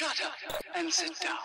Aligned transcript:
Shut 0.00 0.18
up 0.24 0.62
and 0.76 0.90
sit 0.90 1.12
down. 1.20 1.36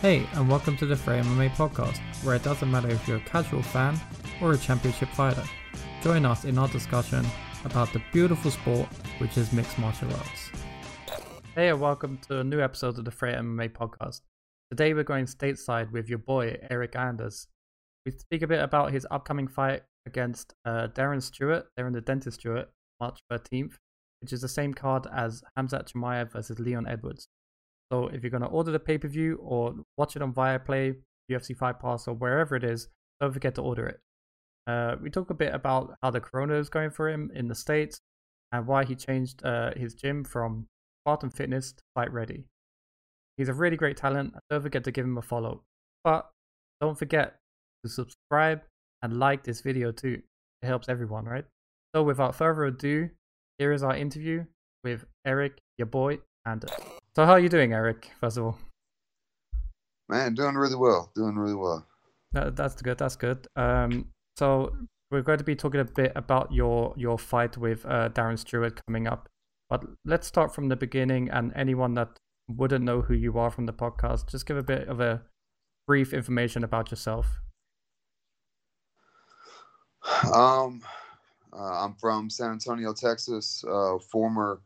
Hey, 0.00 0.26
and 0.32 0.48
welcome 0.48 0.76
to 0.76 0.86
the 0.86 0.96
Freja 0.96 1.22
MMA 1.22 1.50
podcast, 1.50 1.98
where 2.24 2.34
it 2.34 2.42
doesn't 2.42 2.68
matter 2.68 2.88
if 2.88 3.06
you're 3.06 3.18
a 3.18 3.20
casual 3.20 3.62
fan 3.62 3.96
or 4.40 4.54
a 4.54 4.58
championship 4.58 5.10
fighter. 5.10 5.44
Join 6.02 6.26
us 6.26 6.44
in 6.44 6.58
our 6.58 6.66
discussion 6.66 7.24
about 7.64 7.92
the 7.92 8.02
beautiful 8.12 8.50
sport 8.50 8.88
which 9.18 9.38
is 9.38 9.52
mixed 9.52 9.78
martial 9.78 10.12
arts. 10.12 10.50
Hey, 11.54 11.68
and 11.68 11.80
welcome 11.80 12.18
to 12.26 12.40
a 12.40 12.44
new 12.44 12.60
episode 12.60 12.98
of 12.98 13.04
the 13.04 13.12
Freja 13.12 13.38
MMA 13.38 13.68
podcast. 13.68 14.22
Today 14.72 14.94
we're 14.94 15.04
going 15.04 15.26
stateside 15.26 15.92
with 15.92 16.08
your 16.08 16.16
boy 16.16 16.56
Eryk 16.70 16.96
Anders. 16.96 17.46
We 18.06 18.12
speak 18.12 18.40
a 18.40 18.46
bit 18.46 18.62
about 18.62 18.90
his 18.90 19.06
upcoming 19.10 19.46
fight 19.46 19.82
against 20.06 20.54
uh, 20.64 20.88
Darren 20.94 21.20
Stewart, 21.20 21.66
Darren 21.78 21.92
the 21.92 22.00
Dentist 22.00 22.40
Stewart, 22.40 22.70
March 22.98 23.20
13th, 23.30 23.74
which 24.22 24.32
is 24.32 24.40
the 24.40 24.48
same 24.48 24.72
card 24.72 25.06
as 25.14 25.42
Hamzat 25.58 25.92
Chimaev 25.92 26.32
versus 26.32 26.58
Leon 26.58 26.88
Edwards. 26.88 27.28
So 27.92 28.06
if 28.06 28.22
you're 28.22 28.30
going 28.30 28.44
to 28.44 28.48
order 28.48 28.70
the 28.70 28.80
pay 28.80 28.96
per 28.96 29.08
view 29.08 29.38
or 29.42 29.74
watch 29.98 30.16
it 30.16 30.22
on 30.22 30.32
Viaplay, 30.32 30.94
UFC 31.30 31.54
Fight 31.54 31.78
Pass, 31.78 32.08
or 32.08 32.14
wherever 32.14 32.56
it 32.56 32.64
is, 32.64 32.88
don't 33.20 33.34
forget 33.34 33.54
to 33.56 33.60
order 33.60 33.86
it. 33.86 34.00
Uh, 34.66 34.96
we 35.02 35.10
talk 35.10 35.28
a 35.28 35.34
bit 35.34 35.54
about 35.54 35.92
how 36.02 36.10
the 36.10 36.20
corona 36.20 36.54
is 36.54 36.70
going 36.70 36.88
for 36.88 37.10
him 37.10 37.30
in 37.34 37.46
the 37.46 37.54
States 37.54 38.00
and 38.52 38.66
why 38.66 38.86
he 38.86 38.94
changed 38.94 39.44
uh, 39.44 39.72
his 39.76 39.92
gym 39.92 40.24
from 40.24 40.66
Spartan 41.02 41.28
Fitness 41.28 41.72
to 41.72 41.82
Fight 41.94 42.10
Ready. 42.10 42.46
He's 43.36 43.48
a 43.48 43.54
really 43.54 43.76
great 43.76 43.96
talent. 43.96 44.34
Don't 44.50 44.62
forget 44.62 44.84
to 44.84 44.92
give 44.92 45.04
him 45.04 45.18
a 45.18 45.22
follow. 45.22 45.62
But 46.04 46.30
don't 46.80 46.98
forget 46.98 47.36
to 47.84 47.90
subscribe 47.90 48.62
and 49.02 49.18
like 49.18 49.44
this 49.44 49.60
video 49.60 49.92
too. 49.92 50.22
It 50.62 50.66
helps 50.66 50.88
everyone, 50.88 51.24
right? 51.24 51.44
So 51.94 52.02
without 52.02 52.34
further 52.34 52.64
ado, 52.64 53.10
here 53.58 53.72
is 53.72 53.82
our 53.82 53.96
interview 53.96 54.44
with 54.84 55.04
Eryk, 55.26 55.58
your 55.78 55.86
boy, 55.86 56.18
and 56.44 56.64
so 57.14 57.24
how 57.26 57.32
are 57.32 57.40
you 57.40 57.48
doing, 57.48 57.70
Eryk? 57.70 58.04
First 58.20 58.38
of 58.38 58.44
all, 58.44 58.58
Man, 60.08 60.34
doing 60.34 60.56
really 60.56 60.76
well. 60.76 61.10
Doing 61.14 61.36
really 61.36 61.54
well. 61.54 61.86
that, 62.32 62.56
that's 62.56 62.80
good. 62.82 62.98
That's 62.98 63.16
good. 63.16 63.46
Um, 63.56 64.06
so 64.36 64.74
we're 65.10 65.22
going 65.22 65.38
to 65.38 65.44
be 65.44 65.54
talking 65.54 65.80
a 65.80 65.84
bit 65.84 66.12
about 66.16 66.52
your 66.52 66.94
your 66.96 67.18
fight 67.18 67.56
with 67.56 67.84
uh, 67.86 68.08
Darren 68.10 68.38
Stewart 68.38 68.80
coming 68.86 69.06
up, 69.06 69.28
but 69.70 69.84
let's 70.04 70.26
start 70.26 70.54
from 70.54 70.68
the 70.68 70.76
beginning. 70.76 71.30
And 71.30 71.52
anyone 71.54 71.94
that 71.94 72.08
wouldn't 72.48 72.84
know 72.84 73.02
who 73.02 73.14
you 73.14 73.38
are 73.38 73.50
from 73.50 73.66
the 73.66 73.72
podcast, 73.72 74.28
just 74.30 74.46
give 74.46 74.56
a 74.56 74.62
bit 74.62 74.88
of 74.88 75.00
a 75.00 75.22
brief 75.86 76.12
information 76.12 76.64
about 76.64 76.90
yourself. 76.90 77.40
Um, 80.32 80.82
uh, 81.52 81.84
I'm 81.84 81.94
from 81.94 82.30
San 82.30 82.52
Antonio, 82.52 82.92
Texas. 82.92 83.64
Uh, 83.68 83.98
former 84.10 84.60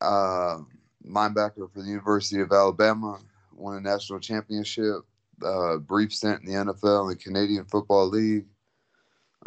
uh, 0.00 0.58
linebacker 1.06 1.70
for 1.72 1.82
the 1.82 1.88
University 1.88 2.40
of 2.40 2.52
Alabama. 2.52 3.18
Won 3.54 3.76
a 3.76 3.80
national 3.80 4.20
championship. 4.20 4.96
Uh, 5.44 5.76
brief 5.78 6.12
stint 6.12 6.42
in 6.42 6.46
the 6.46 6.72
NFL 6.72 7.02
and 7.02 7.10
the 7.10 7.22
Canadian 7.22 7.64
Football 7.64 8.08
League. 8.08 8.46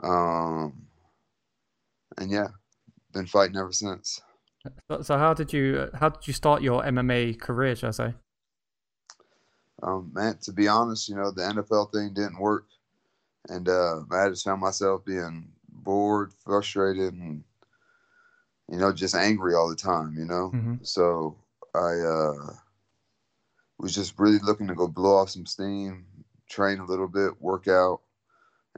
Um, 0.03 0.86
and 2.17 2.30
yeah, 2.30 2.47
been 3.14 3.27
fighting 3.27 3.58
ever 3.58 3.72
since. 3.72 4.22
So, 4.89 5.02
so 5.02 5.17
how 5.17 5.33
did 5.33 5.53
you 5.53 5.89
how 5.94 6.09
did 6.09 6.27
you 6.27 6.33
start 6.33 6.61
your 6.61 6.83
MMA 6.83 7.39
career? 7.39 7.75
Shall 7.75 7.89
I 7.89 7.91
say? 7.91 8.13
Um, 9.83 10.11
man, 10.13 10.38
to 10.44 10.52
be 10.52 10.67
honest, 10.67 11.09
you 11.09 11.16
know, 11.16 11.31
the 11.31 11.41
NFL 11.41 11.91
thing 11.91 12.13
didn't 12.13 12.39
work. 12.39 12.66
And 13.49 13.69
uh, 13.69 14.02
I 14.11 14.30
just 14.30 14.45
found 14.45 14.61
myself 14.61 15.05
being 15.05 15.49
bored, 15.69 16.31
frustrated, 16.43 17.13
and, 17.13 17.43
you 18.71 18.77
know, 18.77 18.91
just 18.91 19.16
angry 19.16 19.53
all 19.53 19.69
the 19.69 19.75
time, 19.75 20.15
you 20.17 20.26
know? 20.26 20.52
Mhm. 20.53 20.86
So 20.86 21.37
I 21.76 21.99
uh, 21.99 22.53
was 23.77 23.93
just 23.93 24.17
really 24.17 24.39
looking 24.39 24.67
to 24.67 24.76
go 24.76 24.87
blow 24.87 25.17
off 25.17 25.30
some 25.30 25.45
steam, 25.45 26.05
train 26.49 26.80
a 26.80 26.86
little 26.86 27.08
bit, 27.08 27.39
work 27.42 27.67
out. 27.67 28.02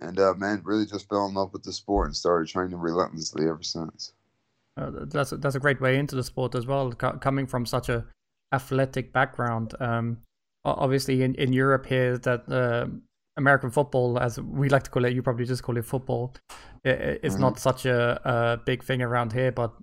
And, 0.02 0.19
uh, 0.19 0.34
man, 0.36 0.62
really 0.64 0.86
just 0.86 1.08
fell 1.08 1.25
in 1.28 1.34
love 1.34 1.54
with 1.54 1.64
the 1.64 1.74
sport 1.74 2.08
and 2.08 2.16
started 2.16 2.50
training 2.50 2.78
relentlessly 2.78 3.48
ever 3.48 3.64
since. 3.64 4.14
Uh, 4.78 4.92
that's 5.06 5.32
a, 5.32 5.38
that's 5.38 5.56
a 5.56 5.60
great 5.60 5.82
way 5.82 5.98
into 5.98 6.16
the 6.16 6.24
sport 6.24 6.54
as 6.56 6.68
well. 6.68 6.92
Co- 6.92 7.18
coming 7.18 7.48
from 7.48 7.66
such 7.66 7.90
a 7.90 8.06
athletic 8.54 9.12
background, 9.12 9.74
um, 9.80 10.18
obviously 10.64 11.24
in, 11.24 11.34
in 11.36 11.52
Europe 11.52 11.86
here, 11.86 12.18
that 12.20 12.48
uh, 12.50 12.86
American 13.38 13.72
football, 13.72 14.20
as 14.20 14.40
we 14.40 14.70
like 14.70 14.84
to 14.84 14.90
call 14.92 15.06
it, 15.06 15.14
you 15.14 15.22
probably 15.24 15.46
just 15.46 15.64
call 15.64 15.78
it 15.78 15.86
football, 15.86 16.34
i- 16.86 16.90
i- 16.90 17.20
it's 17.24 17.36
Mhm. 17.36 17.40
not 17.42 17.60
such 17.60 17.86
a, 17.86 18.22
a 18.24 18.58
big 18.58 18.84
thing 18.84 19.02
around 19.02 19.34
here, 19.34 19.52
but 19.52 19.74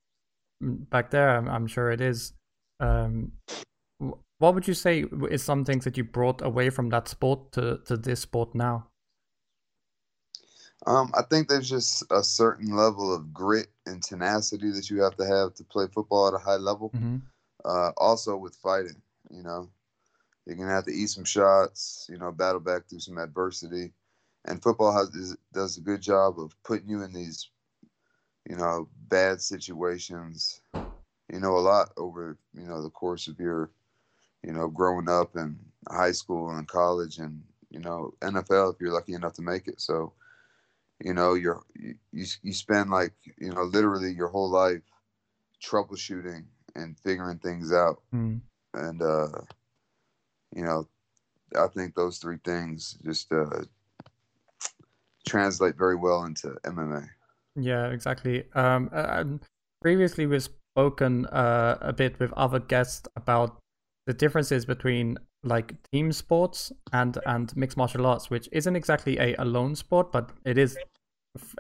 back 0.63 1.11
there, 1.11 1.37
I'm, 1.37 1.49
I'm 1.49 1.67
sure 1.67 1.91
it 1.91 2.01
is. 2.01 2.33
Um, 2.81 3.33
what 4.39 4.55
would 4.55 4.67
you 4.69 4.75
say 4.75 5.05
is 5.31 5.43
some 5.43 5.65
things 5.65 5.85
that 5.85 5.97
you 5.97 6.05
brought 6.05 6.43
away 6.43 6.71
from 6.71 6.89
that 6.91 7.09
sport 7.09 7.53
to, 7.53 7.79
to 7.87 7.97
this 7.97 8.21
sport 8.21 8.55
now? 8.55 8.89
Um, 10.87 11.11
I 11.15 11.23
think 11.23 11.49
there's 11.49 11.69
just 11.69 12.05
a 12.11 12.23
certain 12.23 12.75
level 12.77 13.15
of 13.15 13.33
grit 13.33 13.69
and 13.87 14.03
tenacity 14.03 14.71
that 14.73 14.91
you 14.91 15.03
have 15.03 15.17
to 15.17 15.27
have 15.27 15.55
to 15.55 15.65
play 15.65 15.87
football 15.87 16.29
at 16.29 16.35
a 16.35 16.39
high 16.39 16.57
level. 16.57 16.95
hmm 16.95 17.17
uh, 17.65 17.93
also 17.97 18.37
with 18.37 18.57
fighting. 18.57 19.03
You 19.31 19.43
know, 19.43 19.71
you're 20.47 20.57
gonna 20.57 20.71
have 20.73 20.85
to 20.87 20.93
eat 20.93 21.09
some 21.11 21.25
shots. 21.25 22.07
You 22.11 22.19
know, 22.19 22.33
battle 22.33 22.61
back 22.61 22.89
through 22.89 23.01
some 23.01 23.19
adversity, 23.19 23.93
and 24.45 24.63
football 24.63 24.93
has 24.93 25.09
is, 25.15 25.37
does 25.53 25.77
a 25.79 25.83
good 25.83 26.03
job 26.03 26.39
of 26.41 26.61
putting 26.65 26.89
you 26.89 27.03
in 27.03 27.13
these, 27.13 27.51
you 28.49 28.57
know, 28.57 28.89
bad 29.09 29.41
situations. 29.41 30.61
You 31.33 31.41
know, 31.41 31.57
a 31.57 31.61
lot 31.61 31.93
over 31.97 32.39
you 32.55 32.67
know 32.67 32.83
the 32.83 32.91
course 32.91 33.29
of 33.29 33.39
your, 33.41 33.71
you 34.43 34.53
know, 34.53 34.69
growing 34.69 35.09
up 35.09 35.37
in 35.37 35.59
high 35.89 36.13
school 36.13 36.51
and 36.51 36.67
college, 36.69 37.19
and 37.19 37.43
you 37.71 37.81
know 37.81 38.15
NFL 38.23 38.71
if 38.71 38.81
you're 38.81 38.93
lucky 38.93 39.15
enough 39.15 39.35
to 39.35 39.43
make 39.43 39.69
it. 39.69 39.81
So, 39.81 40.13
you 41.01 41.15
know, 41.15 41.35
you're 41.35 41.63
you 41.75 41.95
you, 42.43 42.53
spend 42.53 42.91
like 42.91 43.15
you 43.39 43.53
know 43.53 43.63
literally 43.63 44.13
your 44.13 44.29
whole 44.29 44.51
life 44.51 44.83
troubleshooting 45.63 46.45
and 46.75 46.99
figuring 46.99 47.39
things 47.39 47.73
out 47.73 48.03
Mm. 48.13 48.41
and 48.75 49.03
uh 49.03 49.29
you 50.55 50.63
know 50.63 50.87
i 51.57 51.67
think 51.69 51.95
those 51.95 52.19
three 52.19 52.39
things 52.45 52.97
just 53.05 53.33
uh 53.33 53.63
translate 55.27 55.77
very 55.77 55.97
well 55.97 56.25
into 56.25 56.49
mma 56.65 57.09
Yeah, 57.57 57.87
exactly. 57.91 58.45
Um, 58.55 58.91
and 58.93 59.41
previously 59.81 60.27
we've 60.27 60.49
spoken 60.77 61.27
uh, 61.27 61.79
a 61.81 61.93
bit 61.93 62.19
with 62.19 62.33
other 62.33 62.59
guests 62.59 63.07
about 63.17 63.59
the 64.07 64.13
differences 64.13 64.67
between 64.67 65.19
like 65.45 65.75
team 65.93 66.13
sports 66.13 66.73
and 66.93 67.19
and 67.27 67.55
mixed 67.57 67.77
martial 67.77 68.07
arts, 68.07 68.31
which 68.31 68.49
isn't 68.53 68.77
exactly 68.77 69.19
a 69.19 69.35
alone 69.37 69.75
sport, 69.77 70.13
but 70.13 70.33
it 70.45 70.59
is. 70.59 70.79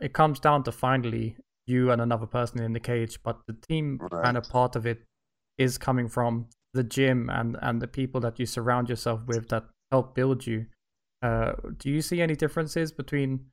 It 0.01 0.13
comes 0.13 0.39
down 0.41 0.63
to 0.65 0.73
finally 0.73 1.37
you 1.67 1.91
and 1.91 2.01
another 2.01 2.27
person 2.27 2.61
in 2.63 2.73
the 2.73 2.81
cage, 2.81 3.23
but 3.23 3.41
the 3.47 3.55
team 3.55 4.07
kind 4.23 4.37
of 4.37 4.45
Right. 4.45 4.49
part 4.49 4.77
of 4.77 4.87
it 4.87 5.03
is 5.59 5.79
coming 5.79 6.09
from 6.09 6.49
the 6.73 6.85
gym 6.85 7.31
and 7.31 7.57
and 7.63 7.81
the 7.83 7.89
people 7.89 8.21
that 8.21 8.39
you 8.39 8.47
surround 8.47 8.89
yourself 8.89 9.21
with 9.27 9.49
that 9.49 9.65
help 9.91 10.15
build 10.15 10.47
you. 10.47 10.67
Uh, 11.23 11.53
do 11.79 11.91
you 11.91 12.03
see 12.03 12.21
any 12.21 12.37
differences 12.37 12.93
between 12.93 13.51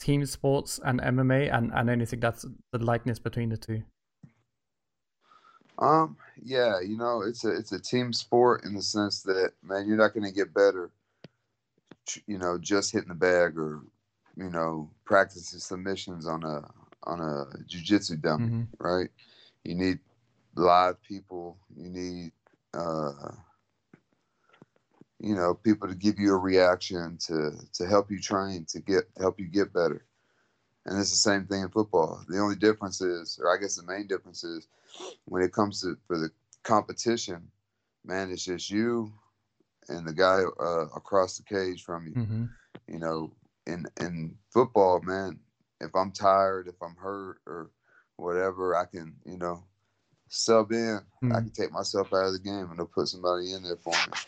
team 0.00 0.24
sports 0.26 0.80
and 0.84 1.00
MMA 1.00 1.48
and, 1.48 1.72
and 1.74 1.90
anything 1.90 2.20
that's 2.20 2.44
the 2.72 2.78
likeness 2.78 3.18
between 3.18 3.50
the 3.50 3.56
two. 3.58 3.82
um 5.78 6.16
yeah 6.42 6.80
you 6.80 6.96
know 6.96 7.22
it's 7.22 7.44
a 7.44 7.50
it's 7.50 7.72
a 7.72 7.80
team 7.80 8.12
sport 8.12 8.64
in 8.64 8.74
the 8.74 8.82
sense 8.82 9.22
that 9.22 9.52
man 9.62 9.86
you're 9.86 9.96
not 9.96 10.12
going 10.14 10.24
to 10.24 10.32
get 10.32 10.52
better 10.54 10.90
you 12.26 12.38
know 12.38 12.58
just 12.58 12.92
hitting 12.92 13.08
the 13.08 13.14
bag 13.14 13.58
or 13.58 13.82
you 14.36 14.50
know 14.50 14.90
practicing 15.04 15.58
submissions 15.58 16.26
on 16.26 16.44
a 16.44 16.62
on 17.04 17.20
a 17.20 17.44
jiu-jitsu 17.66 18.16
dummy 18.16 18.48
Mhm. 18.48 18.66
right? 18.78 19.10
You 19.64 19.74
need 19.74 19.98
live 20.54 21.00
people 21.02 21.58
you 21.76 21.88
need 21.90 22.32
uh 22.74 23.32
you 25.18 25.34
know 25.34 25.54
people 25.54 25.88
to 25.88 25.94
give 25.94 26.18
you 26.18 26.32
a 26.34 26.38
reaction 26.38 27.16
to 27.18 27.52
to 27.72 27.86
help 27.86 28.10
you 28.10 28.20
train 28.20 28.64
to 28.66 28.80
get 28.80 29.14
to 29.16 29.22
help 29.22 29.38
you 29.40 29.46
get 29.46 29.72
better. 29.72 30.04
And 30.84 30.98
it's 31.00 31.10
the 31.10 31.16
same 31.16 31.46
thing 31.46 31.62
in 31.62 31.68
football. 31.68 32.22
The 32.28 32.38
only 32.38 32.56
difference 32.56 33.00
is 33.00 33.38
or 33.42 33.52
i 33.52 33.60
guess 33.60 33.76
the 33.76 33.82
main 33.82 34.06
difference 34.06 34.44
is 34.44 34.68
when 35.26 35.42
it 35.42 35.52
comes 35.52 35.80
to 35.80 35.96
for 36.06 36.18
the 36.18 36.30
competition 36.62 37.48
man 38.04 38.30
it's 38.30 38.44
just 38.44 38.70
you 38.70 39.12
and 39.88 40.06
the 40.06 40.12
guy 40.12 40.40
uh, 40.60 40.86
across 40.96 41.36
the 41.36 41.42
cage 41.44 41.82
from 41.84 42.06
you 42.08 42.14
Mm-hmm. 42.14 42.44
you 42.88 42.98
know 42.98 43.32
in 43.66 43.86
in 44.00 44.36
football 44.52 45.00
man 45.02 45.38
if 45.80 45.94
i'm 45.94 46.10
tired 46.12 46.66
if 46.68 46.74
i'm 46.82 46.96
hurt 46.96 47.38
or 47.46 47.70
whatever 48.16 48.76
i 48.76 48.84
can 48.84 49.14
you 49.24 49.38
know 49.38 49.62
sub 50.28 50.72
in 50.72 51.00
i 51.22 51.26
Mm. 51.26 51.30
can 51.42 51.50
take 51.50 51.72
myself 51.72 52.12
out 52.12 52.26
of 52.26 52.32
the 52.32 52.38
game 52.38 52.66
and 52.70 52.78
they'll 52.78 52.86
put 52.86 53.08
somebody 53.08 53.52
in 53.52 53.62
there 53.62 53.76
for 53.76 53.90
me 53.92 54.18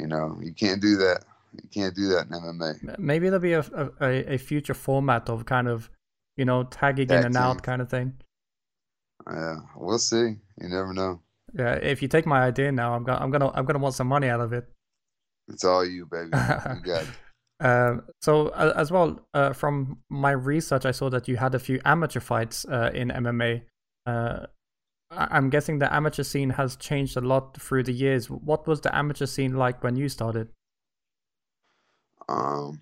you 0.00 0.06
know 0.06 0.38
you 0.42 0.52
can't 0.52 0.80
do 0.80 0.96
that 0.96 1.24
You 1.62 1.68
can't 1.70 1.94
do 1.94 2.08
that 2.08 2.26
in 2.26 2.32
MMA. 2.32 2.98
Maybe 2.98 3.28
there'll 3.30 3.38
be 3.40 3.52
a 3.52 3.64
a, 4.00 4.34
a 4.34 4.38
future 4.38 4.74
format 4.74 5.28
of 5.28 5.44
kind 5.46 5.68
of, 5.68 5.88
you 6.36 6.44
know, 6.44 6.64
tagging 6.64 7.06
Tag 7.06 7.18
in 7.20 7.24
and 7.26 7.36
out 7.36 7.62
kind 7.62 7.80
of 7.80 7.88
thing. 7.88 8.08
Yeah, 9.30 9.56
we'll 9.76 9.98
see. 9.98 10.36
You 10.60 10.68
never 10.68 10.92
know. 10.92 11.20
Yeah, 11.54 11.74
if 11.74 12.02
you 12.02 12.08
take 12.08 12.26
my 12.26 12.42
idea 12.42 12.72
now, 12.72 12.94
I'm 12.94 13.04
gonna 13.04 13.18
I'm 13.18 13.30
gonna 13.30 13.50
I'm 13.54 13.64
gonna 13.64 13.78
want 13.78 13.94
some 13.94 14.08
money 14.08 14.28
out 14.28 14.40
of 14.40 14.52
it. 14.52 14.68
It's 15.48 15.64
all 15.64 15.84
you, 15.84 16.06
baby. 16.06 16.30
You 16.32 16.80
got 16.82 17.04
it. 17.04 17.08
Um, 17.60 18.02
so 18.20 18.48
uh, 18.48 18.72
as 18.76 18.90
well, 18.90 19.20
uh, 19.32 19.52
from 19.52 19.98
my 20.10 20.32
research, 20.32 20.84
I 20.84 20.90
saw 20.90 21.08
that 21.10 21.28
you 21.28 21.36
had 21.36 21.54
a 21.54 21.58
few 21.58 21.80
amateur 21.84 22.20
fights 22.20 22.64
uh, 22.66 22.90
in 22.92 23.08
MMA. 23.10 23.62
Uh, 24.06 24.46
I- 25.10 25.28
I'm 25.30 25.50
guessing 25.50 25.78
the 25.78 25.92
amateur 25.94 26.24
scene 26.24 26.50
has 26.50 26.76
changed 26.76 27.16
a 27.16 27.20
lot 27.20 27.56
through 27.60 27.84
the 27.84 27.92
years. 27.92 28.28
What 28.28 28.66
was 28.66 28.80
the 28.80 28.94
amateur 28.94 29.26
scene 29.26 29.54
like 29.54 29.82
when 29.84 29.96
you 29.96 30.08
started? 30.08 30.48
Um, 32.28 32.80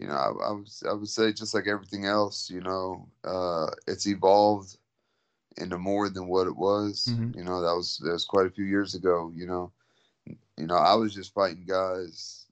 you 0.00 0.06
know, 0.06 0.14
I, 0.14 0.48
I 0.48 0.52
would 0.52 0.68
I 0.88 0.92
would 0.92 1.08
say 1.08 1.32
just 1.32 1.54
like 1.54 1.66
everything 1.66 2.04
else, 2.06 2.50
you 2.50 2.60
know, 2.60 3.08
uh, 3.24 3.68
it's 3.86 4.06
evolved 4.06 4.76
into 5.56 5.78
more 5.78 6.08
than 6.08 6.28
what 6.28 6.46
it 6.46 6.56
was. 6.56 7.06
Mhm. 7.08 7.36
You 7.36 7.44
know, 7.44 7.60
that 7.60 7.74
was 7.74 7.98
that 8.04 8.12
was 8.12 8.24
quite 8.24 8.46
a 8.46 8.50
few 8.50 8.64
years 8.64 8.94
ago. 8.94 9.32
You 9.34 9.46
know, 9.46 9.72
you 10.56 10.66
know, 10.66 10.76
I 10.76 10.94
was 10.94 11.14
just 11.14 11.34
fighting 11.34 11.64
guys 11.66 12.46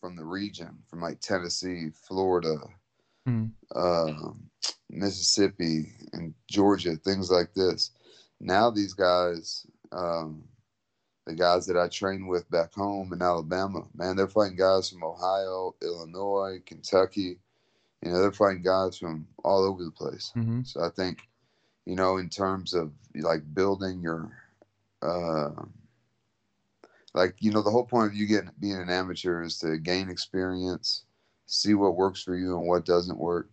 from 0.00 0.16
the 0.16 0.24
region, 0.24 0.82
from 0.88 1.00
like 1.00 1.20
Tennessee, 1.20 1.90
Florida, 1.90 2.56
Mhm. 3.26 3.50
um, 3.74 4.50
Mississippi, 4.90 5.92
and 6.12 6.34
Georgia, 6.48 6.96
things 6.96 7.30
like 7.30 7.54
this. 7.54 7.90
Now 8.40 8.70
these 8.70 8.94
guys, 8.94 9.66
um, 9.92 10.44
the 11.26 11.34
guys 11.34 11.66
that 11.66 11.76
I 11.76 11.88
train 11.88 12.26
with 12.26 12.50
back 12.50 12.74
home 12.74 13.12
in 13.12 13.22
Alabama, 13.22 13.86
man, 13.94 14.16
they're 14.16 14.28
fighting 14.28 14.56
guys 14.56 14.88
from 14.90 15.02
Ohio, 15.04 15.74
Illinois, 15.82 16.62
Kentucky. 16.64 17.38
You 18.02 18.12
know, 18.12 18.20
they're 18.20 18.32
fighting 18.32 18.62
guys 18.62 18.98
from 18.98 19.26
all 19.44 19.64
over 19.64 19.84
the 19.84 19.90
place. 19.90 20.30
hmm 20.34 20.60
So 20.62 20.82
I 20.82 20.90
think, 20.90 21.28
you 21.84 21.96
know, 21.96 22.18
in 22.18 22.28
terms 22.28 22.74
of 22.74 22.92
like 23.14 23.42
building 23.54 24.00
your, 24.02 24.30
uh, 25.02 25.50
like 27.14 27.34
you 27.40 27.50
know, 27.50 27.62
the 27.62 27.70
whole 27.70 27.84
point 27.84 28.08
of 28.08 28.14
you 28.14 28.26
getting 28.26 28.50
being 28.60 28.76
an 28.76 28.90
amateur 28.90 29.42
is 29.42 29.58
to 29.60 29.78
gain 29.78 30.08
experience, 30.10 31.04
see 31.46 31.74
what 31.74 31.96
works 31.96 32.22
for 32.22 32.36
you 32.36 32.58
and 32.58 32.66
what 32.68 32.84
doesn't 32.84 33.18
work, 33.18 33.48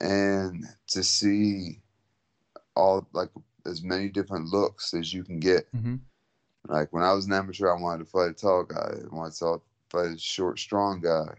and 0.00 0.64
to 0.88 1.02
see 1.02 1.80
all 2.74 3.06
like 3.12 3.30
as 3.66 3.82
many 3.82 4.08
different 4.08 4.46
looks 4.46 4.94
as 4.94 5.12
you 5.12 5.22
can 5.22 5.38
get. 5.38 5.68
hmm 5.72 5.96
Like 6.68 6.92
when 6.92 7.02
I 7.02 7.12
was 7.12 7.26
an 7.26 7.32
amateur, 7.32 7.68
I 7.70 7.80
wanted 7.80 8.04
to 8.04 8.10
fight 8.10 8.30
a 8.30 8.32
tall 8.34 8.64
guy. 8.64 8.94
I 9.02 9.14
wanted 9.14 9.34
to 9.38 9.60
fight 9.90 10.12
a 10.12 10.18
short, 10.18 10.58
strong 10.58 11.00
guy. 11.00 11.34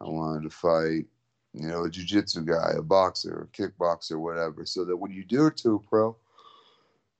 I 0.00 0.04
wanted 0.04 0.42
to 0.44 0.50
fight, 0.50 1.06
you 1.54 1.66
know, 1.66 1.84
a 1.84 1.90
jiu-jitsu 1.90 2.42
guy, 2.44 2.72
a 2.76 2.82
boxer, 2.82 3.48
a 3.52 3.56
kickboxer, 3.56 4.20
whatever. 4.20 4.64
So 4.66 4.84
that 4.84 4.96
when 4.96 5.10
you 5.10 5.24
do 5.24 5.46
it 5.46 5.56
to 5.58 5.76
a 5.76 5.78
pro, 5.78 6.16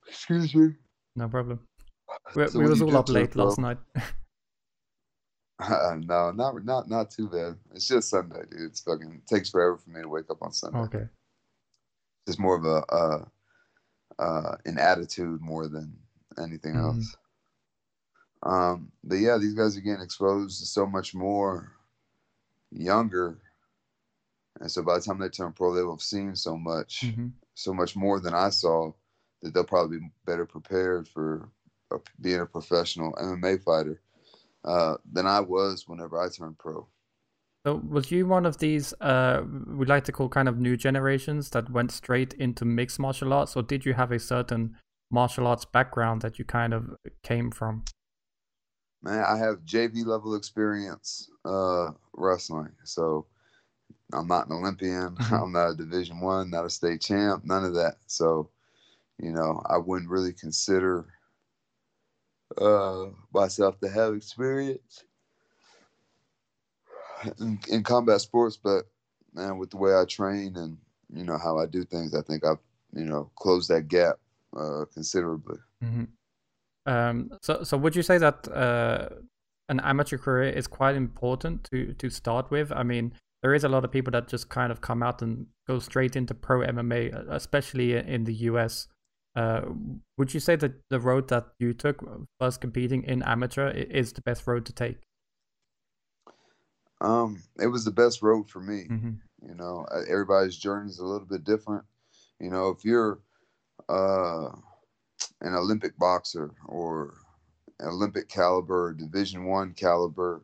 excuse 0.07 0.53
me, 0.55 0.75
No 1.15 1.27
problem. 1.27 1.59
We, 2.35 2.47
So 2.47 2.59
we 2.59 2.67
was 2.67 2.81
all 2.81 2.95
up 2.97 3.09
late 3.09 3.35
last 3.35 3.57
pro? 3.57 3.63
night. 3.63 3.77
no, 6.05 6.31
not 6.31 6.63
not 6.63 6.89
not 6.89 7.11
too 7.11 7.27
bad. 7.27 7.57
It's 7.73 7.87
just 7.87 8.09
Sunday, 8.09 8.43
dude. 8.49 8.61
It's 8.61 8.79
fucking 8.81 9.21
it 9.23 9.27
takes 9.27 9.49
forever 9.49 9.77
for 9.77 9.89
me 9.89 10.01
to 10.01 10.07
wake 10.07 10.29
up 10.29 10.41
on 10.41 10.53
Sunday. 10.53 10.79
okay. 10.79 11.07
It's 12.27 12.39
more 12.39 12.55
of 12.55 12.65
a 12.65 12.85
uh, 12.93 13.25
uh, 14.19 14.55
an 14.65 14.77
attitude 14.77 15.41
more 15.41 15.67
than 15.67 15.97
anything 16.37 16.75
Mhm. 16.75 16.85
else. 16.95 17.17
Um, 18.43 18.91
but 19.03 19.15
yeah, 19.15 19.37
these 19.37 19.53
guys 19.53 19.75
are 19.77 19.81
getting 19.81 20.01
exposed 20.01 20.59
to 20.59 20.65
so 20.65 20.85
much 20.85 21.13
more 21.13 21.71
younger, 22.71 23.37
and 24.61 24.71
so 24.71 24.81
by 24.81 24.95
the 24.95 25.01
time 25.01 25.19
they 25.19 25.29
turn 25.29 25.51
pro, 25.51 25.73
they 25.73 25.83
will 25.83 25.93
have 25.93 26.01
seen 26.01 26.35
so 26.35 26.57
much, 26.57 27.01
hmm 27.01 27.27
so 27.55 27.73
much 27.73 27.93
more 27.93 28.21
than 28.21 28.33
I 28.33 28.51
saw 28.51 28.93
that 29.41 29.53
they'll 29.53 29.65
probably 29.65 29.99
be 29.99 30.09
better 30.25 30.45
prepared 30.45 31.09
for 31.09 31.49
being 32.21 32.39
a 32.39 32.45
professional 32.45 33.11
MMA 33.13 33.61
fighter 33.61 33.99
uh, 34.63 34.95
than 35.11 35.25
I 35.25 35.41
was 35.41 35.87
whenever 35.87 36.21
I 36.21 36.29
turned 36.29 36.57
pro. 36.57 36.87
So 37.65 37.81
was 37.87 38.09
you 38.11 38.25
one 38.25 38.45
of 38.45 38.59
these 38.59 38.93
uh 39.01 39.43
we 39.67 39.85
like 39.85 40.05
to 40.05 40.11
call 40.13 40.29
kind 40.29 40.47
of 40.47 40.57
new 40.57 40.77
generations 40.77 41.49
that 41.49 41.69
went 41.69 41.91
straight 41.91 42.33
into 42.33 42.63
mixed 42.63 42.99
martial 42.99 43.33
arts, 43.33 43.57
or 43.57 43.63
did 43.63 43.85
you 43.85 43.93
have 43.93 44.11
a 44.11 44.19
certain 44.19 44.77
martial 45.11 45.47
arts 45.47 45.65
background 45.65 46.21
that 46.21 46.39
you 46.39 46.45
kind 46.45 46.73
of 46.73 46.95
came 47.23 47.51
from? 47.51 47.83
Man, 49.01 49.23
I 49.23 49.37
have 49.37 49.63
JV 49.65 50.03
level 50.05 50.35
experience 50.35 51.29
uh, 51.45 51.91
wrestling, 52.13 52.71
so 52.83 53.25
I'm 54.13 54.27
not 54.27 54.47
an 54.47 54.53
Olympian. 54.53 55.17
I'm 55.31 55.51
not 55.51 55.71
a 55.71 55.75
Division 55.75 56.19
One, 56.19 56.49
not 56.49 56.65
a 56.65 56.69
state 56.69 57.01
champ, 57.01 57.45
none 57.45 57.63
of 57.63 57.75
that. 57.75 57.97
So, 58.07 58.49
you 59.19 59.31
know, 59.31 59.61
I 59.69 59.77
wouldn't 59.77 60.09
really 60.11 60.33
consider 60.33 61.07
uh, 62.57 63.07
myself 63.33 63.79
to 63.79 63.89
have 63.89 64.13
experience 64.15 65.03
in, 67.39 67.59
in 67.69 67.83
combat 67.83 68.21
sports, 68.21 68.57
but 68.57 68.85
man, 69.33 69.57
with 69.57 69.71
the 69.71 69.77
way 69.77 69.95
I 69.95 70.05
train 70.05 70.55
and 70.57 70.77
you 71.13 71.23
know 71.23 71.37
how 71.37 71.57
I 71.57 71.65
do 71.65 71.83
things, 71.83 72.13
I 72.15 72.21
think 72.21 72.45
I've 72.45 72.59
you 72.93 73.05
know 73.05 73.31
closed 73.35 73.69
that 73.69 73.87
gap 73.87 74.17
uh, 74.57 74.85
considerably. 74.93 75.57
hmm 75.81 76.18
Um, 76.89 77.29
so, 77.43 77.63
so 77.63 77.77
would 77.77 77.95
you 77.95 78.01
say 78.01 78.17
that 78.17 78.47
uh, 78.47 79.09
an 79.69 79.79
amateur 79.81 80.17
career 80.17 80.49
is 80.49 80.65
quite 80.65 80.95
important 80.95 81.67
to 81.71 81.93
to 81.93 82.09
start 82.09 82.49
with? 82.49 82.71
I 82.71 82.83
mean, 82.83 83.13
there 83.43 83.53
is 83.53 83.63
a 83.63 83.69
lot 83.69 83.85
of 83.85 83.91
people 83.91 84.11
that 84.11 84.27
just 84.27 84.49
kind 84.49 84.71
of 84.71 84.81
come 84.81 85.03
out 85.03 85.21
and 85.21 85.45
go 85.67 85.77
straight 85.79 86.15
into 86.15 86.33
pro 86.33 86.61
MMA, 86.61 87.13
uh, 87.13 87.33
especially 87.33 87.95
in 87.95 88.23
the 88.23 88.33
US. 88.49 88.87
Uh, 89.35 89.61
would 90.17 90.33
you 90.33 90.39
say 90.39 90.55
that 90.55 90.73
the 90.89 90.99
road 90.99 91.27
that 91.29 91.45
you 91.59 91.73
took, 91.73 92.03
first 92.39 92.59
competing 92.59 93.03
in 93.03 93.21
amateur, 93.21 93.69
is 93.69 94.11
the 94.13 94.21
best 94.21 94.47
road 94.47 94.65
to 94.65 94.73
take? 94.73 94.97
Um, 97.01 97.43
it 97.59 97.67
was 97.67 97.85
the 97.85 97.91
best 97.91 98.21
road 98.21 98.49
for 98.49 98.61
me. 98.61 98.85
hmm 98.87 99.11
You 99.41 99.55
know, 99.55 99.85
uh, 99.91 100.01
everybody's 100.09 100.57
journey 100.57 100.89
is 100.89 100.99
a 100.99 101.05
little 101.05 101.27
bit 101.27 101.43
different. 101.43 101.85
You 102.39 102.49
know, 102.49 102.69
if 102.69 102.83
you're 102.83 103.19
uh, 103.87 104.49
an 105.41 105.55
Olympic 105.55 105.97
boxer 105.97 106.51
or 106.67 107.13
Olympic 107.81 108.27
caliber, 108.27 108.93
Division 108.93 109.45
One 109.45 109.73
caliber, 109.73 110.43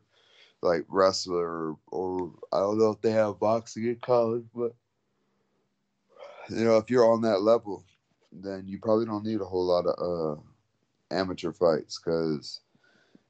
like 0.62 0.84
wrestler, 0.88 1.74
or 1.88 2.32
I 2.52 2.60
don't 2.60 2.78
know 2.78 2.90
if 2.90 3.00
they 3.00 3.12
have 3.12 3.38
boxing 3.38 3.86
in 3.86 3.96
college, 3.96 4.44
but 4.54 4.74
you 6.48 6.64
know, 6.64 6.76
if 6.78 6.90
you're 6.90 7.10
on 7.10 7.22
that 7.22 7.42
level, 7.42 7.84
then 8.32 8.64
you 8.66 8.78
probably 8.78 9.06
don't 9.06 9.24
need 9.24 9.40
a 9.40 9.44
whole 9.44 9.66
lot 9.66 9.86
of 9.86 10.38
uh, 10.38 10.40
amateur 11.14 11.52
fights 11.52 12.00
because 12.02 12.60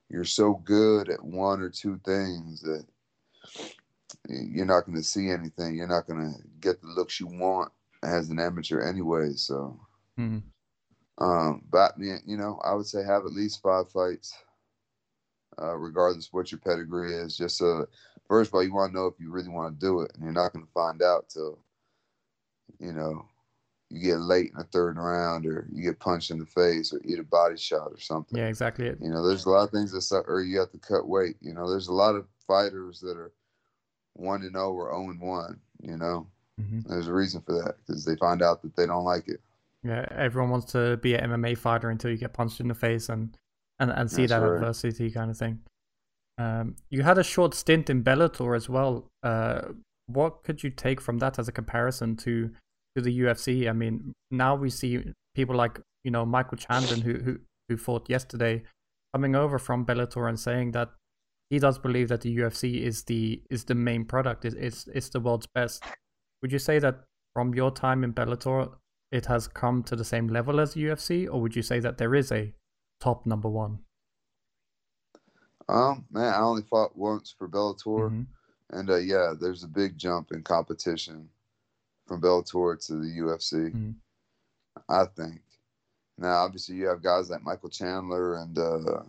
you're 0.08 0.24
so 0.24 0.54
good 0.64 1.08
at 1.08 1.22
one 1.24 1.60
or 1.60 1.70
two 1.70 2.00
things 2.04 2.60
that 2.62 2.84
you're 4.28 4.66
not 4.66 4.86
going 4.86 4.96
to 4.96 5.02
see 5.02 5.30
anything. 5.30 5.74
You're 5.74 5.88
not 5.88 6.06
going 6.06 6.32
to 6.32 6.40
get 6.60 6.80
the 6.80 6.88
looks 6.88 7.20
you 7.20 7.26
want 7.26 7.72
as 8.02 8.30
an 8.30 8.38
amateur 8.38 8.80
anyway. 8.80 9.32
So, 9.34 9.80
hmm 10.16 10.38
um, 11.18 11.62
but 11.70 11.94
you 11.98 12.36
know, 12.36 12.60
I 12.64 12.74
would 12.74 12.86
say 12.86 13.02
have 13.02 13.24
at 13.24 13.32
least 13.32 13.62
five 13.62 13.90
fights, 13.90 14.36
uh, 15.60 15.76
regardless 15.76 16.32
what 16.32 16.52
your 16.52 16.60
pedigree 16.60 17.14
is. 17.14 17.36
Just 17.36 17.56
so, 17.56 17.86
first 18.28 18.50
of 18.50 18.54
all, 18.54 18.62
you 18.62 18.74
want 18.74 18.92
to 18.92 18.98
know 18.98 19.06
if 19.06 19.18
you 19.18 19.30
really 19.30 19.48
want 19.48 19.74
to 19.74 19.86
do 19.86 20.00
it, 20.00 20.12
and 20.14 20.22
you're 20.22 20.32
not 20.32 20.52
going 20.52 20.64
to 20.64 20.72
find 20.72 21.02
out 21.02 21.28
till, 21.28 21.58
you 22.78 22.92
know, 22.92 23.24
you 23.88 24.00
get 24.00 24.18
late 24.18 24.50
in 24.50 24.58
the 24.58 24.64
third 24.64 24.98
round, 24.98 25.46
or 25.46 25.66
you 25.72 25.82
get 25.82 25.98
punched 25.98 26.30
in 26.30 26.38
the 26.38 26.46
face, 26.46 26.92
or 26.92 27.00
eat 27.04 27.18
a 27.18 27.22
body 27.22 27.56
shot, 27.56 27.88
or 27.92 28.00
something. 28.00 28.38
Yeah, 28.38 28.48
exactly. 28.48 28.88
It. 28.88 28.98
You 29.00 29.08
know, 29.08 29.26
there's 29.26 29.46
a 29.46 29.50
lot 29.50 29.64
of 29.64 29.70
things 29.70 29.92
that 29.92 30.02
suck, 30.02 30.28
or 30.28 30.42
you 30.42 30.58
have 30.58 30.72
to 30.72 30.78
cut 30.78 31.08
weight. 31.08 31.36
You 31.40 31.54
know, 31.54 31.70
there's 31.70 31.88
a 31.88 31.94
lot 31.94 32.14
of 32.14 32.26
fighters 32.46 33.00
that 33.00 33.16
are 33.16 33.32
one 34.12 34.42
and 34.42 34.52
zero 34.52 34.72
or 34.72 34.90
zero 34.90 35.10
and 35.10 35.20
one. 35.20 35.60
You 35.80 35.96
know, 35.96 36.26
hmm 36.58 36.80
there's 36.86 37.08
a 37.08 37.12
reason 37.12 37.40
for 37.40 37.52
that 37.62 37.76
because 37.78 38.04
they 38.04 38.16
find 38.16 38.42
out 38.42 38.62
that 38.62 38.76
they 38.76 38.86
don't 38.86 39.04
like 39.04 39.28
it. 39.28 39.40
Yeah, 39.86 40.06
everyone 40.10 40.50
wants 40.50 40.72
to 40.72 40.96
be 40.98 41.14
an 41.14 41.30
MMA 41.30 41.56
fighter 41.58 41.90
until 41.90 42.10
you 42.10 42.16
get 42.16 42.32
punched 42.32 42.60
in 42.60 42.68
the 42.68 42.74
face 42.74 43.08
and 43.08 43.36
and, 43.78 43.90
and 43.90 44.10
see 44.10 44.22
That's 44.22 44.40
that 44.40 44.46
right. 44.46 44.54
adversity 44.56 45.10
kind 45.10 45.30
of 45.30 45.36
thing. 45.36 45.60
Um, 46.38 46.76
you 46.90 47.02
had 47.02 47.18
a 47.18 47.24
short 47.24 47.54
stint 47.54 47.90
in 47.90 48.02
Bellator 48.02 48.56
as 48.56 48.68
well. 48.68 49.08
Uh, 49.22 49.60
what 50.06 50.44
could 50.44 50.62
you 50.62 50.70
take 50.70 51.00
from 51.00 51.18
that 51.18 51.38
as 51.38 51.48
a 51.48 51.52
comparison 51.52 52.16
to 52.16 52.50
to 52.96 53.02
the 53.02 53.20
UFC? 53.20 53.68
I 53.68 53.72
mean, 53.72 54.12
now 54.30 54.54
we 54.54 54.70
see 54.70 55.12
people 55.34 55.56
like 55.56 55.80
you 56.04 56.10
know 56.10 56.24
Michael 56.24 56.56
Chandler 56.56 56.96
who 56.96 57.14
who 57.14 57.38
who 57.68 57.76
fought 57.76 58.08
yesterday 58.08 58.62
coming 59.14 59.34
over 59.34 59.58
from 59.58 59.84
Bellator 59.86 60.28
and 60.28 60.38
saying 60.38 60.72
that 60.72 60.90
he 61.50 61.58
does 61.58 61.78
believe 61.78 62.08
that 62.08 62.22
the 62.22 62.36
UFC 62.36 62.82
is 62.82 63.04
the 63.04 63.42
is 63.50 63.64
the 63.64 63.74
main 63.74 64.04
product. 64.04 64.44
Is 64.44 64.54
it's 64.54 64.88
it's 64.88 65.08
the 65.10 65.20
world's 65.20 65.46
best. 65.54 65.84
Would 66.42 66.52
you 66.52 66.58
say 66.58 66.78
that 66.78 67.04
from 67.34 67.54
your 67.54 67.70
time 67.70 68.04
in 68.04 68.12
Bellator, 68.12 68.72
it 69.10 69.26
has 69.26 69.48
come 69.48 69.82
to 69.84 69.96
the 69.96 70.04
same 70.04 70.28
level 70.28 70.60
as 70.60 70.74
UFC, 70.74 71.28
or 71.28 71.40
would 71.40 71.56
you 71.56 71.62
say 71.62 71.78
that 71.80 71.98
there 71.98 72.14
is 72.14 72.32
a 72.32 72.54
top 73.00 73.26
number 73.26 73.48
one? 73.48 73.80
Um, 75.68 76.06
man, 76.10 76.32
I 76.32 76.40
only 76.40 76.62
fought 76.62 76.96
once 76.96 77.34
for 77.36 77.48
Bellator, 77.48 78.10
Mhm. 78.10 78.26
and 78.70 78.90
uh, 78.90 78.96
yeah, 78.96 79.34
there's 79.38 79.64
a 79.64 79.68
big 79.68 79.98
jump 79.98 80.30
in 80.32 80.42
competition 80.42 81.28
from 82.06 82.20
Bellator 82.20 82.84
to 82.86 82.96
the 82.96 83.18
UFC. 83.18 83.70
Mhm. 83.72 83.94
I 84.88 85.06
think. 85.06 85.42
Now, 86.18 86.44
obviously, 86.44 86.76
you 86.76 86.86
have 86.86 87.02
guys 87.02 87.30
like 87.30 87.42
Michael 87.42 87.68
Chandler 87.70 88.36
and 88.36 88.56
uh, 88.58 89.02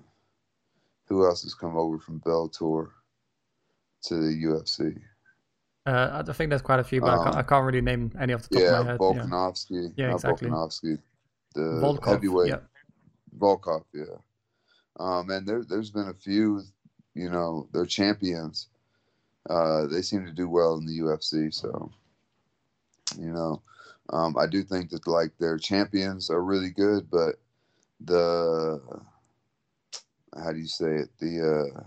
who 1.06 1.26
else 1.26 1.44
has 1.44 1.54
come 1.54 1.78
over 1.78 2.00
from 2.00 2.20
Bellator 2.22 2.92
to 4.04 4.16
the 4.16 4.44
UFC? 4.44 5.02
Uh, 5.88 6.24
I 6.28 6.34
think 6.34 6.50
there's 6.50 6.62
quite 6.62 6.80
a 6.80 6.84
few, 6.84 7.00
but 7.02 7.12
I, 7.12 7.24
can't, 7.24 7.36
Um, 7.36 7.40
I 7.40 7.44
can't 7.44 7.66
really 7.66 7.82
name 7.82 8.12
any 8.20 8.34
off 8.34 8.44
the 8.50 8.56
top 8.56 8.62
Yeah, 8.62 8.80
of 8.80 8.86
my 8.86 8.92
head. 8.92 9.00
Volkanovski. 9.00 9.94
Yeah, 9.96 10.08
not 10.08 10.16
exactly. 10.16 10.50
Volkanovski. 10.50 11.00
The 11.56 11.62
Volkov, 11.62 12.06
heavyweight. 12.06 12.50
yeah. 12.50 12.60
Volkov, 13.40 13.84
yeah. 13.94 14.04
Um, 15.00 15.30
and 15.30 15.48
there, 15.48 15.64
there's 15.64 15.90
been 15.92 16.10
a 16.10 16.14
few, 16.14 16.62
you 17.14 17.30
know, 17.30 17.68
they're 17.72 17.86
champions. 17.86 18.68
Uh, 19.50 19.88
they 19.88 20.02
seem 20.02 20.26
to 20.26 20.34
do 20.34 20.50
well 20.50 20.76
in 20.76 20.86
the 20.86 21.00
UFC. 21.00 21.54
So, 21.54 21.90
you 23.18 23.32
know, 23.32 23.62
um, 24.10 24.36
I 24.38 24.46
do 24.46 24.64
think 24.64 24.90
that 24.90 25.08
like 25.08 25.32
their 25.38 25.58
champions 25.58 26.30
are 26.30 26.44
really 26.44 26.72
good, 26.72 27.10
but 27.10 27.36
the 28.02 28.82
how 30.38 30.52
do 30.52 30.60
you 30.60 30.68
say 30.68 30.96
it? 30.96 31.10
The 31.20 31.72
uh, 31.76 31.84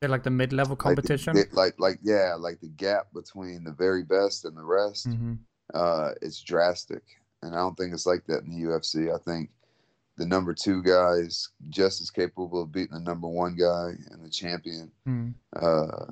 Yeah, 0.00 0.08
like 0.08 0.22
the 0.22 0.30
mid-level 0.30 0.72
like 0.72 0.78
the- 0.78 1.02
competition. 1.02 1.36
like 1.52 1.74
like 1.78 1.98
yeah, 2.02 2.34
like 2.38 2.60
the 2.60 2.68
gap 2.68 3.12
between 3.12 3.64
the 3.64 3.72
very 3.72 4.04
best 4.04 4.44
and 4.44 4.56
the 4.56 4.62
rest. 4.64 5.06
hmm 5.06 5.34
uh, 5.74 6.12
it's 6.22 6.40
drastic. 6.40 7.02
And 7.42 7.54
I 7.54 7.58
don't 7.58 7.76
think 7.76 7.92
it's 7.92 8.06
like 8.06 8.24
that 8.26 8.42
in 8.42 8.48
the 8.50 8.66
UFC. 8.68 9.14
I 9.14 9.18
think 9.18 9.50
the 10.16 10.24
number 10.24 10.54
two 10.54 10.82
guy 10.82 11.12
is 11.16 11.50
just 11.68 12.00
as 12.00 12.10
capable 12.10 12.62
of 12.62 12.72
beating 12.72 12.94
the 12.94 13.00
number 13.00 13.28
one 13.28 13.54
guy 13.54 13.90
and 14.10 14.24
the 14.24 14.30
champion 14.30 14.90
Mm. 15.06 15.34
uh, 15.54 16.06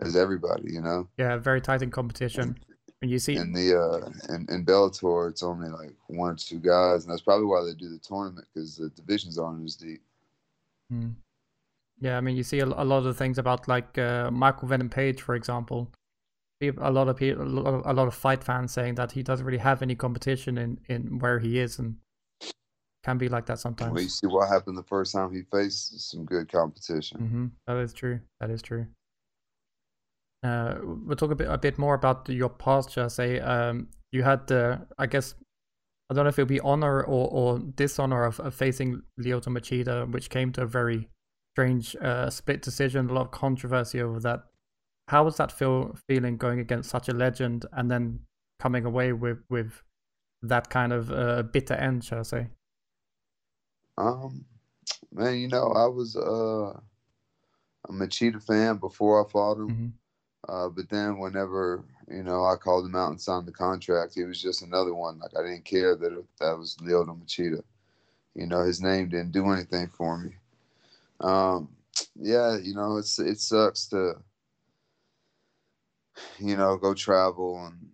as 0.00 0.16
everybody, 0.16 0.72
you 0.72 0.80
know? 0.80 1.06
Yeah, 1.18 1.36
very 1.36 1.60
tight 1.60 1.82
in 1.82 1.90
competition. 1.90 2.56
And 3.02 3.10
you 3.10 3.18
see, 3.18 3.36
In 3.36 3.52
the 3.52 3.78
uh, 3.78 4.32
in, 4.34 4.46
in 4.48 4.64
Bellator, 4.64 5.28
it's 5.28 5.42
only 5.42 5.68
like 5.68 5.94
one 6.06 6.30
or 6.32 6.36
two 6.36 6.58
guys, 6.60 7.04
and 7.04 7.12
that's 7.12 7.22
probably 7.22 7.46
why 7.46 7.62
they 7.62 7.74
do 7.74 7.90
the 7.90 7.98
tournament 7.98 8.46
because 8.54 8.76
the 8.76 8.88
divisions 8.90 9.38
aren't 9.38 9.64
as 9.66 9.76
deep. 9.76 10.00
Mm. 10.92 11.14
Yeah, 12.00 12.16
I 12.16 12.20
mean, 12.20 12.36
you 12.36 12.42
see 12.42 12.60
a, 12.60 12.66
a 12.66 12.84
lot 12.84 13.06
of 13.06 13.16
things 13.16 13.38
about 13.38 13.68
like 13.68 13.98
uh, 13.98 14.30
Michael 14.30 14.68
Venom 14.68 14.88
Page, 14.88 15.20
for 15.22 15.34
example. 15.34 15.90
A 16.60 16.90
lot 16.90 17.08
of 17.08 17.16
people, 17.16 17.42
a 17.42 17.44
lot 17.44 17.72
of, 17.72 17.86
a 17.86 17.92
lot 17.92 18.08
of 18.08 18.14
fight 18.14 18.42
fans 18.42 18.72
saying 18.72 18.96
that 18.96 19.12
he 19.12 19.22
doesn't 19.22 19.46
really 19.46 19.58
have 19.58 19.80
any 19.80 19.94
competition 19.94 20.58
in 20.58 20.80
in 20.88 21.18
where 21.20 21.38
he 21.38 21.58
is, 21.60 21.78
and 21.78 21.96
can 23.04 23.16
be 23.16 23.28
like 23.28 23.46
that 23.46 23.60
sometimes. 23.60 23.92
Well, 23.92 24.02
you 24.02 24.08
see 24.08 24.26
what 24.26 24.48
happened 24.48 24.76
the 24.76 24.82
first 24.82 25.12
time 25.12 25.32
he 25.32 25.42
faced 25.42 26.10
some 26.10 26.24
good 26.24 26.50
competition. 26.50 27.18
hmm 27.18 27.46
That 27.66 27.76
is 27.78 27.92
true. 27.92 28.20
That 28.40 28.50
is 28.50 28.60
true. 28.60 28.86
Uh, 30.42 30.74
we'll 30.82 31.16
talk 31.16 31.30
a 31.30 31.34
bit 31.34 31.48
a 31.48 31.58
bit 31.58 31.78
more 31.78 31.94
about 31.94 32.28
your 32.28 32.48
past, 32.48 32.96
i 32.98 33.08
Say, 33.08 33.40
um, 33.40 33.88
you 34.12 34.22
had 34.22 34.46
the, 34.46 34.86
I 34.96 35.06
guess, 35.06 35.34
I 36.10 36.14
don't 36.14 36.24
know 36.24 36.28
if 36.28 36.38
it'll 36.38 36.48
be 36.48 36.60
honor 36.60 37.02
or, 37.02 37.28
or 37.28 37.58
dishonor 37.58 38.24
of, 38.24 38.40
of 38.40 38.54
facing 38.54 39.02
Lyoto 39.20 39.48
Machida, 39.48 40.10
which 40.10 40.30
came 40.30 40.52
to 40.52 40.62
a 40.62 40.66
very 40.66 41.08
strange 41.54 41.96
uh, 41.96 42.30
split 42.30 42.62
decision, 42.62 43.10
a 43.10 43.12
lot 43.12 43.26
of 43.26 43.30
controversy 43.32 44.00
over 44.00 44.20
that. 44.20 44.44
How 45.08 45.24
was 45.24 45.36
that 45.38 45.52
feel 45.52 45.94
feeling 46.08 46.36
going 46.36 46.60
against 46.60 46.90
such 46.90 47.08
a 47.08 47.12
legend 47.14 47.66
and 47.72 47.90
then 47.90 48.20
coming 48.60 48.84
away 48.84 49.12
with 49.12 49.38
with 49.50 49.82
that 50.42 50.70
kind 50.70 50.92
of 50.92 51.10
uh, 51.12 51.42
bitter 51.42 51.74
end, 51.74 52.04
shall 52.04 52.20
I 52.20 52.22
say? 52.22 52.48
Um, 53.96 54.46
man, 55.12 55.38
you 55.38 55.48
know, 55.48 55.72
I 55.72 55.86
was 55.86 56.16
uh, 56.16 56.80
a 57.88 57.92
Machida 57.92 58.42
fan 58.42 58.76
before 58.78 59.24
I 59.24 59.28
fought 59.30 59.58
him. 59.58 59.76
hmm 59.76 59.88
Uh, 60.48 60.68
but 60.68 60.88
then 60.90 61.18
whenever 61.18 61.84
you 62.08 62.22
know 62.22 62.44
I 62.44 62.56
called 62.56 62.86
him 62.86 62.96
out 62.96 63.10
and 63.10 63.20
signed 63.20 63.46
the 63.46 63.52
contract, 63.52 64.14
he 64.14 64.24
was 64.24 64.40
just 64.42 64.62
another 64.62 64.94
one. 64.94 65.18
Like 65.20 65.32
I 65.38 65.42
didn't 65.42 65.64
care 65.64 65.96
that 65.96 66.24
that 66.40 66.58
was 66.58 66.76
Lyoto 66.78 67.18
Machida. 67.20 67.62
You 68.34 68.46
know, 68.46 68.64
his 68.64 68.80
name 68.82 69.08
didn't 69.10 69.32
do 69.32 69.50
anything 69.50 69.88
for 69.88 70.18
me. 70.18 70.36
Um, 71.20 71.68
yeah, 72.16 72.58
you 72.58 72.74
know, 72.74 72.96
it's 72.96 73.18
it 73.18 73.40
sucks 73.40 73.86
to 73.88 74.14
you 76.38 76.56
know 76.56 76.76
go 76.76 76.94
travel 76.94 77.64
and 77.66 77.88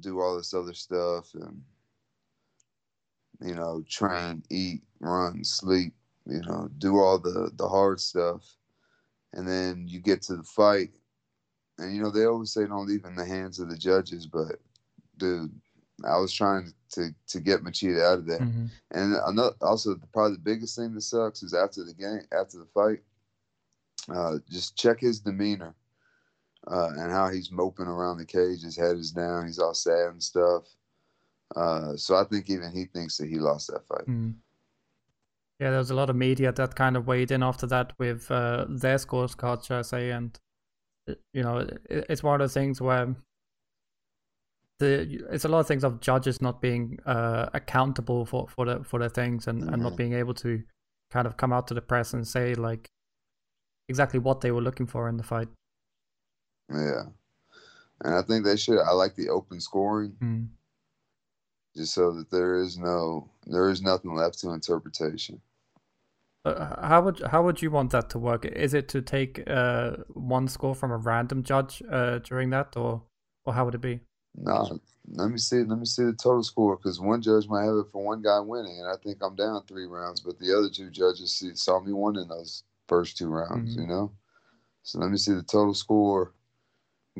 do 0.00 0.20
all 0.20 0.36
this 0.36 0.52
other 0.54 0.74
stuff 0.74 1.32
and 1.34 1.62
you 3.40 3.54
know 3.54 3.82
train, 3.88 4.42
eat, 4.50 4.82
run, 5.00 5.44
sleep. 5.44 5.94
You 6.26 6.40
know, 6.42 6.70
do 6.78 6.98
all 6.98 7.18
the 7.18 7.50
the 7.56 7.68
hard 7.68 8.00
stuff, 8.00 8.56
and 9.34 9.46
then 9.46 9.86
you 9.86 10.00
get 10.00 10.22
to 10.22 10.36
the 10.36 10.42
fight 10.42 10.90
and 11.78 11.94
you 11.94 12.02
know 12.02 12.10
they 12.10 12.24
always 12.24 12.52
say 12.52 12.66
don't 12.66 12.86
leave 12.86 13.04
in 13.04 13.16
the 13.16 13.24
hands 13.24 13.58
of 13.58 13.68
the 13.68 13.76
judges, 13.76 14.26
but 14.26 14.56
dude, 15.18 15.52
I 16.04 16.18
was 16.18 16.32
trying 16.32 16.66
to 16.66 16.72
to 16.94 17.14
to 17.28 17.40
get 17.40 17.62
Machida 17.62 18.02
out 18.02 18.18
of 18.18 18.26
there. 18.26 18.38
hmm 18.38 18.66
And 18.90 19.16
another, 19.26 19.54
also 19.60 19.96
probably 20.12 20.36
the 20.36 20.42
biggest 20.42 20.76
thing 20.76 20.94
that 20.94 21.02
sucks 21.02 21.42
is 21.42 21.54
after 21.54 21.84
the 21.84 21.94
game, 21.94 22.22
after 22.32 22.58
the 22.58 22.66
fight, 22.72 23.00
uh, 24.14 24.38
just 24.50 24.76
check 24.76 25.00
his 25.00 25.20
demeanor 25.20 25.74
uh, 26.66 26.90
and 26.96 27.10
how 27.10 27.28
he's 27.28 27.50
moping 27.50 27.86
around 27.86 28.18
the 28.18 28.24
cage. 28.24 28.62
His 28.62 28.76
head 28.76 28.96
is 28.96 29.10
down. 29.10 29.46
He's 29.46 29.58
all 29.58 29.74
sad 29.74 30.10
and 30.10 30.22
stuff. 30.22 30.64
Uh, 31.54 31.96
so 31.96 32.16
I 32.16 32.24
think 32.24 32.50
even 32.50 32.72
he 32.72 32.86
thinks 32.86 33.16
that 33.18 33.28
he 33.28 33.38
lost 33.38 33.68
that 33.68 33.86
fight. 33.86 34.06
Mm. 34.06 34.34
Yeah, 35.60 35.70
there 35.70 35.78
was 35.78 35.90
a 35.90 35.94
lot 35.94 36.10
of 36.10 36.16
media 36.16 36.52
that 36.52 36.74
kind 36.74 36.96
of 36.96 37.06
weighed 37.06 37.30
in 37.30 37.42
after 37.42 37.66
that 37.68 37.92
with 37.98 38.28
uh, 38.30 38.66
their 38.68 38.96
scorecard, 38.96 39.64
shall 39.64 39.78
I 39.78 39.82
say, 39.82 40.10
and 40.10 40.36
you 41.32 41.42
know, 41.42 41.58
it, 41.58 42.06
it's 42.08 42.22
one 42.22 42.34
of 42.34 42.40
those 42.40 42.54
things 42.54 42.80
where 42.80 43.14
the 44.78 45.24
it's 45.30 45.44
a 45.44 45.48
lot 45.48 45.60
of 45.60 45.66
things 45.66 45.84
of 45.84 46.00
judges 46.00 46.42
not 46.42 46.60
being 46.60 46.98
uh, 47.06 47.48
accountable 47.54 48.26
for 48.26 48.48
for 48.48 48.64
the 48.66 48.84
for 48.84 48.98
their 48.98 49.08
things 49.08 49.46
and, 49.46 49.62
and 49.62 49.82
not 49.82 49.96
being 49.96 50.12
able 50.14 50.34
to 50.34 50.62
kind 51.10 51.26
of 51.26 51.36
come 51.36 51.52
out 51.52 51.68
to 51.68 51.74
the 51.74 51.82
press 51.82 52.12
and 52.12 52.26
say 52.26 52.54
like 52.54 52.88
exactly 53.88 54.18
what 54.18 54.40
they 54.40 54.50
were 54.50 54.62
looking 54.62 54.86
for 54.86 55.08
in 55.08 55.16
the 55.16 55.22
fight. 55.22 55.48
Yeah, 56.70 57.04
and 58.02 58.14
I 58.14 58.22
think 58.22 58.44
they 58.44 58.56
should. 58.56 58.80
I 58.80 58.92
like 58.92 59.14
the 59.14 59.28
open 59.28 59.60
scoring, 59.60 60.16
Mm. 60.20 60.48
just 61.76 61.94
so 61.94 62.12
that 62.12 62.30
there 62.30 62.56
is 62.56 62.76
no 62.78 63.30
there 63.46 63.70
is 63.70 63.80
nothing 63.80 64.14
left 64.14 64.40
to 64.40 64.50
interpretation. 64.50 65.40
Uh, 66.44 66.86
how 66.86 67.00
would 67.02 67.20
how 67.20 67.42
would 67.42 67.62
you 67.62 67.70
want 67.70 67.92
that 67.92 68.10
to 68.10 68.18
work? 68.18 68.44
Is 68.44 68.74
it 68.74 68.88
to 68.88 69.00
take 69.00 69.42
uh, 69.46 69.98
one 70.08 70.48
score 70.48 70.74
from 70.74 70.90
a 70.90 70.96
random 70.96 71.42
judge 71.42 71.82
uh, 71.90 72.18
during 72.18 72.50
that, 72.50 72.76
or 72.76 73.02
or 73.44 73.54
how 73.54 73.64
would 73.64 73.74
it 73.74 73.80
be? 73.80 74.00
No, 74.36 74.80
let 75.12 75.30
me 75.30 75.38
see. 75.38 75.62
Let 75.62 75.78
me 75.78 75.86
see 75.86 76.04
the 76.04 76.12
total 76.12 76.42
score 76.42 76.76
because 76.76 77.00
one 77.00 77.22
judge 77.22 77.46
might 77.48 77.64
have 77.64 77.76
it 77.76 77.86
for 77.92 78.04
one 78.04 78.22
guy 78.22 78.40
winning, 78.40 78.80
and 78.80 78.88
I 78.88 78.96
think 78.96 79.18
I'm 79.22 79.36
down 79.36 79.62
three 79.66 79.86
rounds. 79.86 80.20
But 80.20 80.38
the 80.38 80.56
other 80.56 80.68
two 80.68 80.90
judges 80.90 81.36
see, 81.36 81.54
saw 81.54 81.80
me 81.80 81.92
winning 81.92 82.28
those 82.28 82.64
first 82.88 83.16
two 83.16 83.28
rounds. 83.28 83.76
Mhm. 83.76 83.80
You 83.80 83.86
know, 83.86 84.12
so 84.82 84.98
let 84.98 85.10
me 85.10 85.16
see 85.16 85.32
the 85.32 85.42
total 85.42 85.74
score 85.74 86.32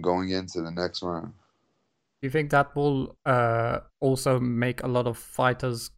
going 0.00 0.30
into 0.30 0.60
the 0.60 0.70
next 0.70 1.02
round. 1.02 1.32
Do 2.20 2.26
you 2.26 2.30
think 2.30 2.50
that 2.50 2.74
will 2.74 3.16
uh, 3.26 3.80
also 4.00 4.40
make 4.40 4.82
a 4.82 4.88
lot 4.88 5.06
of 5.06 5.18
fighters? 5.18 5.90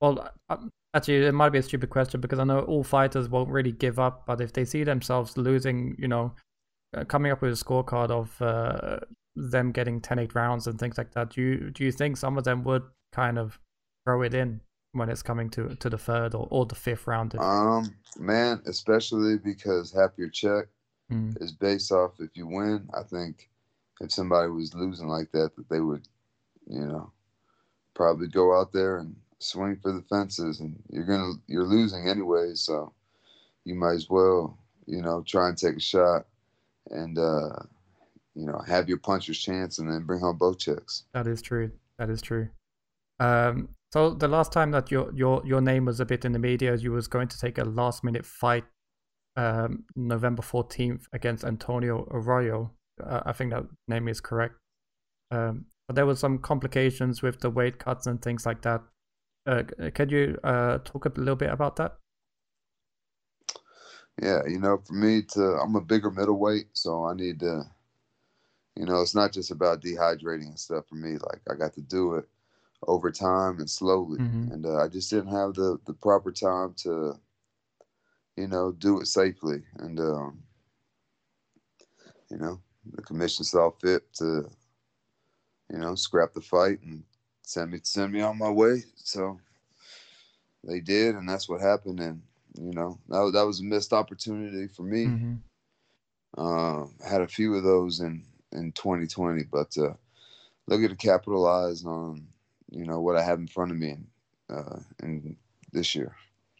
Well, 0.00 0.30
uh, 0.48 0.56
actually, 0.94 1.26
it 1.26 1.32
might 1.32 1.50
be 1.50 1.58
a 1.58 1.62
stupid 1.62 1.90
question 1.90 2.20
because 2.20 2.38
I 2.38 2.44
know 2.44 2.60
all 2.60 2.82
fighters 2.82 3.28
won't 3.28 3.50
really 3.50 3.72
give 3.72 3.98
up, 3.98 4.26
but 4.26 4.40
if 4.40 4.52
they 4.52 4.64
see 4.64 4.84
themselves 4.84 5.36
losing, 5.36 5.96
you 5.98 6.08
know, 6.08 6.34
uh, 6.96 7.04
coming 7.04 7.30
up 7.30 7.42
with 7.42 7.52
a 7.52 7.64
scorecard 7.64 8.10
of 8.10 8.40
uh, 8.40 9.00
them 9.38 9.72
getting 9.72 10.00
10-8 10.00 10.34
rounds 10.34 10.66
and 10.66 10.78
things 10.78 10.98
like 10.98 11.12
that, 11.12 11.30
do 11.30 11.42
you 11.42 11.70
do 11.70 11.84
you 11.84 11.92
think 11.92 12.16
some 12.16 12.38
of 12.38 12.44
them 12.44 12.64
would 12.64 12.84
kind 13.12 13.38
of 13.38 13.58
throw 14.04 14.22
it 14.22 14.34
in 14.34 14.60
when 14.92 15.08
it's 15.08 15.22
coming 15.22 15.50
to 15.50 15.74
to 15.76 15.90
the 15.90 15.98
third 15.98 16.34
or, 16.34 16.48
or 16.50 16.66
the 16.66 16.74
fifth 16.74 17.06
round? 17.06 17.34
Um, 17.38 17.94
man, 18.18 18.62
especially 18.66 19.38
because 19.38 19.92
half 19.92 20.12
your 20.18 20.30
check 20.30 20.66
Mm, 21.10 21.40
is 21.42 21.52
based 21.52 21.90
off 21.92 22.20
if 22.20 22.36
you 22.36 22.46
win. 22.46 22.88
I 22.94 23.02
think 23.02 23.48
if 24.00 24.12
somebody 24.12 24.50
was 24.50 24.74
losing 24.74 25.08
like 25.08 25.32
that, 25.32 25.56
that 25.56 25.68
they 25.70 25.80
would, 25.80 26.06
you 26.66 26.80
know, 26.86 27.12
probably 27.94 28.28
go 28.28 28.58
out 28.58 28.72
there 28.72 28.98
and 28.98 29.16
swing 29.38 29.76
for 29.76 29.92
the 29.92 30.02
fences, 30.02 30.60
and 30.60 30.82
you're 30.90 31.06
gonna 31.06 31.32
you're 31.46 31.64
losing 31.66 32.08
anyway, 32.08 32.54
so 32.54 32.92
you 33.64 33.74
might 33.74 33.94
as 33.94 34.10
well, 34.10 34.58
you 34.86 35.02
know, 35.02 35.22
try 35.26 35.48
and 35.48 35.58
take 35.58 35.76
a 35.76 35.80
shot, 35.80 36.26
and 36.90 37.18
uh, 37.18 37.56
you 38.38 38.46
know, 38.46 38.60
have 38.66 38.88
your 38.88 38.98
puncher's 38.98 39.38
chance, 39.38 39.78
and 39.78 39.90
then 39.90 40.06
bring 40.06 40.20
home 40.20 40.38
both 40.38 40.58
checks. 40.58 41.04
That 41.12 41.26
is 41.26 41.42
true. 41.42 41.70
That 41.98 42.08
is 42.08 42.22
true. 42.22 42.48
Um, 43.20 43.70
so 43.92 44.14
the 44.14 44.28
last 44.28 44.52
time 44.52 44.70
that 44.70 44.90
your 44.90 45.12
your 45.14 45.42
your 45.44 45.60
name 45.60 45.86
was 45.86 46.00
a 46.00 46.04
bit 46.04 46.24
in 46.24 46.32
the 46.32 46.38
media, 46.38 46.76
you 46.76 46.92
was 46.92 47.08
going 47.08 47.28
to 47.28 47.38
take 47.38 47.58
a 47.58 47.64
last 47.64 48.04
minute 48.04 48.24
fight, 48.24 48.64
um, 49.36 49.84
November 49.96 50.42
fourteenth 50.42 51.06
against 51.12 51.44
Antonio 51.44 52.06
Arroyo. 52.10 52.70
Uh, 53.02 53.22
I 53.26 53.32
think 53.32 53.52
that 53.52 53.64
name 53.88 54.08
is 54.08 54.20
correct. 54.20 54.54
Um, 55.30 55.66
but 55.86 55.96
there 55.96 56.06
was 56.06 56.18
some 56.18 56.38
complications 56.38 57.22
with 57.22 57.40
the 57.40 57.50
weight 57.50 57.78
cuts 57.78 58.06
and 58.06 58.20
things 58.20 58.46
like 58.46 58.62
that. 58.62 58.82
Uh, 59.46 59.62
could 59.94 60.10
you 60.10 60.38
uh, 60.44 60.78
talk 60.84 61.06
a 61.06 61.12
little 61.16 61.36
bit 61.36 61.50
about 61.50 61.76
that? 61.76 61.96
Yeah, 64.20 64.40
you 64.46 64.58
know, 64.58 64.82
for 64.84 64.94
me 64.94 65.22
to, 65.34 65.40
I'm 65.62 65.76
a 65.76 65.80
bigger 65.80 66.10
middleweight, 66.10 66.66
so 66.72 67.04
I 67.04 67.14
need 67.14 67.40
to, 67.40 67.62
you 68.78 68.86
know, 68.86 69.02
it's 69.02 69.16
not 69.16 69.32
just 69.32 69.52
about 69.52 69.82
dehydrating 69.82 70.48
and 70.48 70.60
stuff 70.60 70.88
for 70.88 70.96
me. 70.96 71.18
Like 71.18 71.42
I 71.50 71.56
got 71.56 71.74
to 71.74 71.82
do 71.82 72.14
it 72.16 72.28
over 72.86 73.10
time 73.10 73.58
and 73.60 73.70
slowly, 73.70 74.20
Mhm. 74.20 74.52
and 74.52 74.66
uh, 74.66 74.76
I 74.78 74.88
just 74.88 75.10
didn't 75.10 75.32
have 75.34 75.54
the 75.54 75.78
the 75.86 75.94
proper 75.94 76.32
time 76.32 76.74
to, 76.84 77.20
you 78.36 78.48
know, 78.48 78.72
do 78.72 79.00
it 79.00 79.06
safely, 79.06 79.64
and 79.78 80.00
um, 80.00 80.44
you 82.30 82.38
know, 82.38 82.60
the 82.94 83.02
commission 83.02 83.44
saw 83.44 83.70
fit 83.70 84.12
to, 84.14 84.50
you 85.70 85.78
know, 85.78 85.94
scrap 85.94 86.34
the 86.34 86.40
fight 86.40 86.80
and 86.82 87.04
send 87.42 87.70
me 87.72 87.80
send 87.82 88.12
me 88.12 88.20
on 88.20 88.38
my 88.38 88.50
way. 88.50 88.84
So 88.96 89.40
they 90.64 90.80
did, 90.80 91.14
and 91.16 91.28
that's 91.28 91.48
what 91.48 91.60
happened, 91.60 92.00
and 92.00 92.22
you 92.54 92.72
know, 92.72 92.98
that 93.08 93.20
was- 93.20 93.32
that 93.34 93.46
was 93.46 93.60
a 93.60 93.64
missed 93.64 93.92
opportunity 93.92 94.66
for 94.68 94.82
me. 94.82 95.16
hmm 95.16 95.42
Um, 96.36 96.96
had 97.06 97.22
a 97.22 97.28
few 97.28 97.54
of 97.54 97.64
those 97.64 98.00
in 98.00 98.26
in 98.52 98.72
2020, 98.72 99.44
but 99.44 99.76
uh, 99.78 99.94
looking 100.66 100.88
to 100.88 100.96
capitalize 100.96 101.84
on 101.84 102.26
you 102.70 102.86
know 102.86 103.00
what 103.00 103.16
I 103.16 103.22
have 103.22 103.38
in 103.38 103.48
front 103.48 103.70
of 103.72 103.76
me 103.78 103.90
in, 103.90 104.06
uh, 104.50 104.80
in 105.02 105.36
this 105.72 105.94
year. 105.94 106.14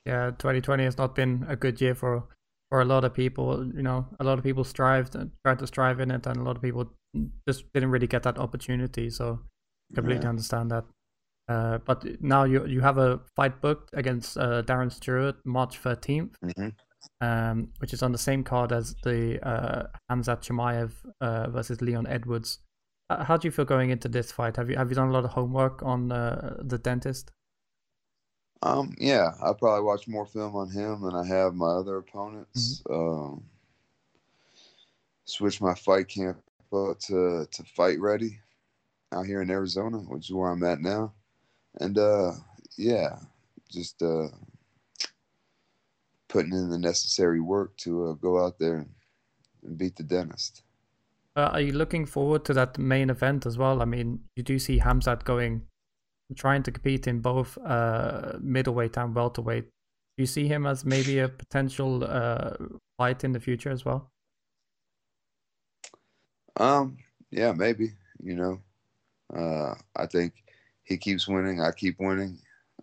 Yeah, 0.06 0.30
2020 0.38 0.84
has 0.84 0.96
not 0.98 1.14
been 1.14 1.44
a 1.48 1.56
good 1.56 1.80
year 1.80 1.94
for 1.94 2.24
for 2.70 2.80
a 2.80 2.84
lot 2.84 3.04
of 3.04 3.14
people. 3.14 3.66
You 3.74 3.82
know, 3.82 4.06
a 4.20 4.24
lot 4.24 4.38
of 4.38 4.44
people 4.44 4.64
strived 4.64 5.14
and 5.14 5.32
tried 5.44 5.58
to 5.60 5.66
strive 5.66 6.00
in 6.00 6.10
it, 6.10 6.26
and 6.26 6.36
a 6.36 6.42
lot 6.42 6.56
of 6.56 6.62
people 6.62 6.92
just 7.46 7.72
didn't 7.72 7.90
really 7.90 8.06
get 8.06 8.22
that 8.22 8.38
opportunity. 8.38 9.10
So 9.10 9.40
completely 9.94 10.24
Yeah. 10.24 10.30
understand 10.30 10.70
that. 10.70 10.84
Uh, 11.48 11.78
but 11.78 12.04
now 12.22 12.44
you 12.44 12.66
you 12.66 12.80
have 12.82 12.98
a 12.98 13.20
fight 13.36 13.60
booked 13.60 13.90
against 13.94 14.36
uh, 14.38 14.62
Darren 14.62 14.92
Stewart 14.92 15.36
March 15.44 15.78
13th, 15.78 16.36
hmm 16.42 16.68
um, 17.20 17.68
which 17.78 17.92
is 17.92 18.02
on 18.02 18.12
the 18.12 18.18
same 18.18 18.42
card 18.42 18.72
as 18.72 18.94
the 19.02 19.44
uh, 19.46 19.86
Hamzat 20.10 20.42
Chimaev 20.42 20.92
uh, 21.20 21.50
versus 21.50 21.80
Leon 21.80 22.06
Edwards. 22.06 22.58
Uh, 23.10 23.24
how 23.24 23.36
do 23.36 23.48
you 23.48 23.52
feel 23.52 23.64
going 23.64 23.90
into 23.90 24.08
this 24.08 24.30
fight? 24.30 24.56
Have 24.56 24.68
you 24.70 24.76
have 24.76 24.90
you 24.90 24.94
done 24.94 25.08
a 25.08 25.12
lot 25.12 25.24
of 25.24 25.30
homework 25.30 25.82
on 25.82 26.12
uh, 26.12 26.56
the 26.60 26.78
dentist? 26.78 27.30
Um, 28.62 28.94
yeah, 28.98 29.30
I 29.42 29.52
probably 29.52 29.84
watch 29.84 30.08
more 30.08 30.26
film 30.26 30.56
on 30.56 30.70
him 30.70 31.02
than 31.02 31.14
I 31.14 31.24
have 31.24 31.54
my 31.54 31.68
other 31.68 31.98
opponents. 31.98 32.82
Um, 32.90 33.44
switch 35.24 35.60
my 35.60 35.74
fight 35.74 36.08
camp 36.08 36.38
up 36.72 36.98
to 37.00 37.46
to 37.50 37.62
fight 37.74 38.00
ready 38.00 38.38
out 39.12 39.26
here 39.26 39.42
in 39.42 39.50
Arizona, 39.50 39.98
which 39.98 40.28
is 40.28 40.34
where 40.34 40.50
I'm 40.50 40.64
at 40.64 40.80
now, 40.80 41.14
and 41.80 41.96
uh, 41.96 42.32
yeah, 42.76 43.18
just 43.70 44.02
uh, 44.02 44.28
putting 46.28 46.52
in 46.52 46.70
the 46.70 46.78
necessary 46.78 47.40
work 47.40 47.76
to 47.78 48.08
uh, 48.08 48.12
go 48.14 48.44
out 48.44 48.58
there 48.58 48.86
and 49.62 49.78
beat 49.78 49.96
the 49.96 50.02
dentist. 50.02 50.62
Uh, 51.36 51.50
are 51.52 51.60
you 51.60 51.72
looking 51.72 52.04
forward 52.04 52.44
to 52.44 52.52
that 52.52 52.78
main 52.78 53.10
event 53.10 53.46
as 53.46 53.56
well? 53.56 53.80
I 53.80 53.84
mean, 53.84 54.20
you 54.34 54.42
do 54.42 54.58
see 54.58 54.80
Hamzat 54.80 55.24
going, 55.24 55.62
trying 56.36 56.62
to 56.64 56.72
compete 56.72 57.06
in 57.06 57.20
both 57.20 57.56
uh, 57.64 58.32
middleweight 58.40 58.96
and 58.96 59.14
welterweight. 59.14 59.64
Do 59.64 60.22
you 60.22 60.26
see 60.26 60.48
him 60.48 60.66
as 60.66 60.84
maybe 60.84 61.20
a 61.20 61.28
potential 61.28 62.02
uh, 62.04 62.54
fight 62.96 63.22
in 63.22 63.32
the 63.32 63.40
future 63.40 63.70
as 63.70 63.84
well? 63.84 64.10
Um, 66.56 66.98
yeah, 67.30 67.52
maybe. 67.52 67.92
You 68.20 68.34
know, 68.34 68.60
uh, 69.32 69.74
I 69.94 70.06
think 70.06 70.32
he 70.82 70.96
keeps 70.96 71.28
winning. 71.28 71.62
I 71.62 71.70
keep 71.70 72.00
winning. 72.00 72.38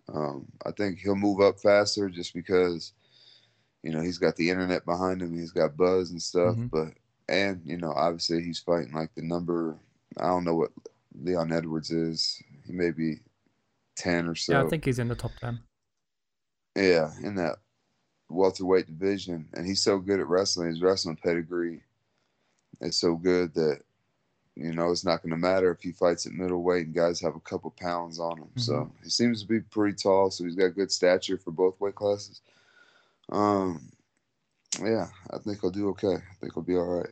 Um, 0.08 0.46
I 0.64 0.70
think 0.70 0.98
he'll 0.98 1.14
move 1.14 1.40
up 1.40 1.60
faster 1.60 2.08
just 2.08 2.32
because, 2.32 2.94
you 3.82 3.92
know, 3.92 4.00
he's 4.00 4.18
got 4.18 4.36
the 4.36 4.50
internet 4.50 4.84
behind 4.84 5.22
him. 5.22 5.36
He's 5.38 5.52
got 5.52 5.76
buzz 5.76 6.10
and 6.10 6.20
stuff. 6.22 6.56
Mhm. 6.56 6.70
But 6.70 6.94
and 7.28 7.60
you 7.64 7.76
know, 7.76 7.92
obviously 7.92 8.42
he's 8.42 8.58
fighting 8.58 8.92
like 8.92 9.14
the 9.14 9.22
number. 9.22 9.76
I 10.18 10.26
don't 10.28 10.44
know 10.44 10.54
what 10.54 10.72
Leon 11.20 11.52
Edwards 11.52 11.90
is. 11.90 12.42
He 12.66 12.72
may 12.72 12.90
be 12.90 13.20
ten 13.96 14.26
or 14.28 14.34
so. 14.34 14.52
yeah, 14.52 14.62
I 14.64 14.68
think 14.68 14.84
he's 14.84 14.98
in 14.98 15.08
the 15.08 15.14
top 15.14 15.32
ten. 15.40 15.60
Yeah, 16.74 17.10
in 17.22 17.34
that 17.36 17.56
welterweight 18.28 18.86
division, 18.86 19.48
and 19.54 19.66
he's 19.66 19.82
so 19.82 19.98
good 19.98 20.20
at 20.20 20.26
wrestling. 20.28 20.68
His 20.68 20.82
wrestling 20.82 21.16
pedigree 21.16 21.82
is 22.80 22.96
so 22.96 23.14
good 23.16 23.54
that 23.54 23.80
you 24.56 24.72
know 24.72 24.90
it's 24.90 25.04
not 25.04 25.22
going 25.22 25.30
to 25.30 25.36
matter 25.36 25.70
if 25.70 25.80
he 25.80 25.92
fights 25.92 26.26
at 26.26 26.32
middleweight 26.32 26.86
and 26.86 26.94
guys 26.94 27.20
have 27.20 27.36
a 27.36 27.40
couple 27.40 27.70
pounds 27.78 28.18
on 28.18 28.38
him. 28.38 28.50
So 28.56 28.92
he 29.02 29.10
seems 29.10 29.42
to 29.42 29.48
be 29.48 29.60
pretty 29.60 29.96
tall, 29.96 30.30
so 30.30 30.44
he's 30.44 30.54
got 30.56 30.74
good 30.74 30.90
stature 30.92 31.38
for 31.38 31.50
both 31.50 31.80
weight 31.80 31.94
classes. 31.94 32.40
Um, 33.32 33.90
yeah, 34.80 35.06
I 35.30 35.38
think 35.38 35.58
I'll 35.62 35.70
do 35.70 35.88
okay. 35.90 36.14
I 36.14 36.34
think 36.40 36.54
he'll 36.54 36.62
be 36.62 36.76
all 36.76 36.84
right. 36.84 37.10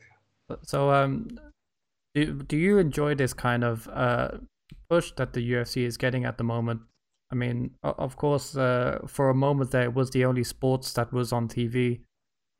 So, 0.62 0.90
um, 0.90 1.28
do 2.14 2.42
do 2.42 2.56
you 2.56 2.78
enjoy 2.78 3.14
this 3.14 3.32
kind 3.32 3.64
of 3.64 3.88
uh 3.88 4.38
push 4.88 5.12
that 5.16 5.32
the 5.32 5.52
UFC 5.52 5.84
is 5.84 5.96
getting 5.96 6.24
at 6.24 6.38
the 6.38 6.44
moment? 6.44 6.82
I 7.32 7.34
mean, 7.34 7.72
of 7.82 8.16
course, 8.16 8.56
uh, 8.56 9.00
for 9.06 9.30
a 9.30 9.34
moment 9.34 9.70
there 9.70 9.84
it 9.84 9.94
was 9.94 10.10
the 10.10 10.24
only 10.24 10.44
sports 10.44 10.92
that 10.92 11.12
was 11.12 11.32
on 11.32 11.48
TV, 11.48 12.00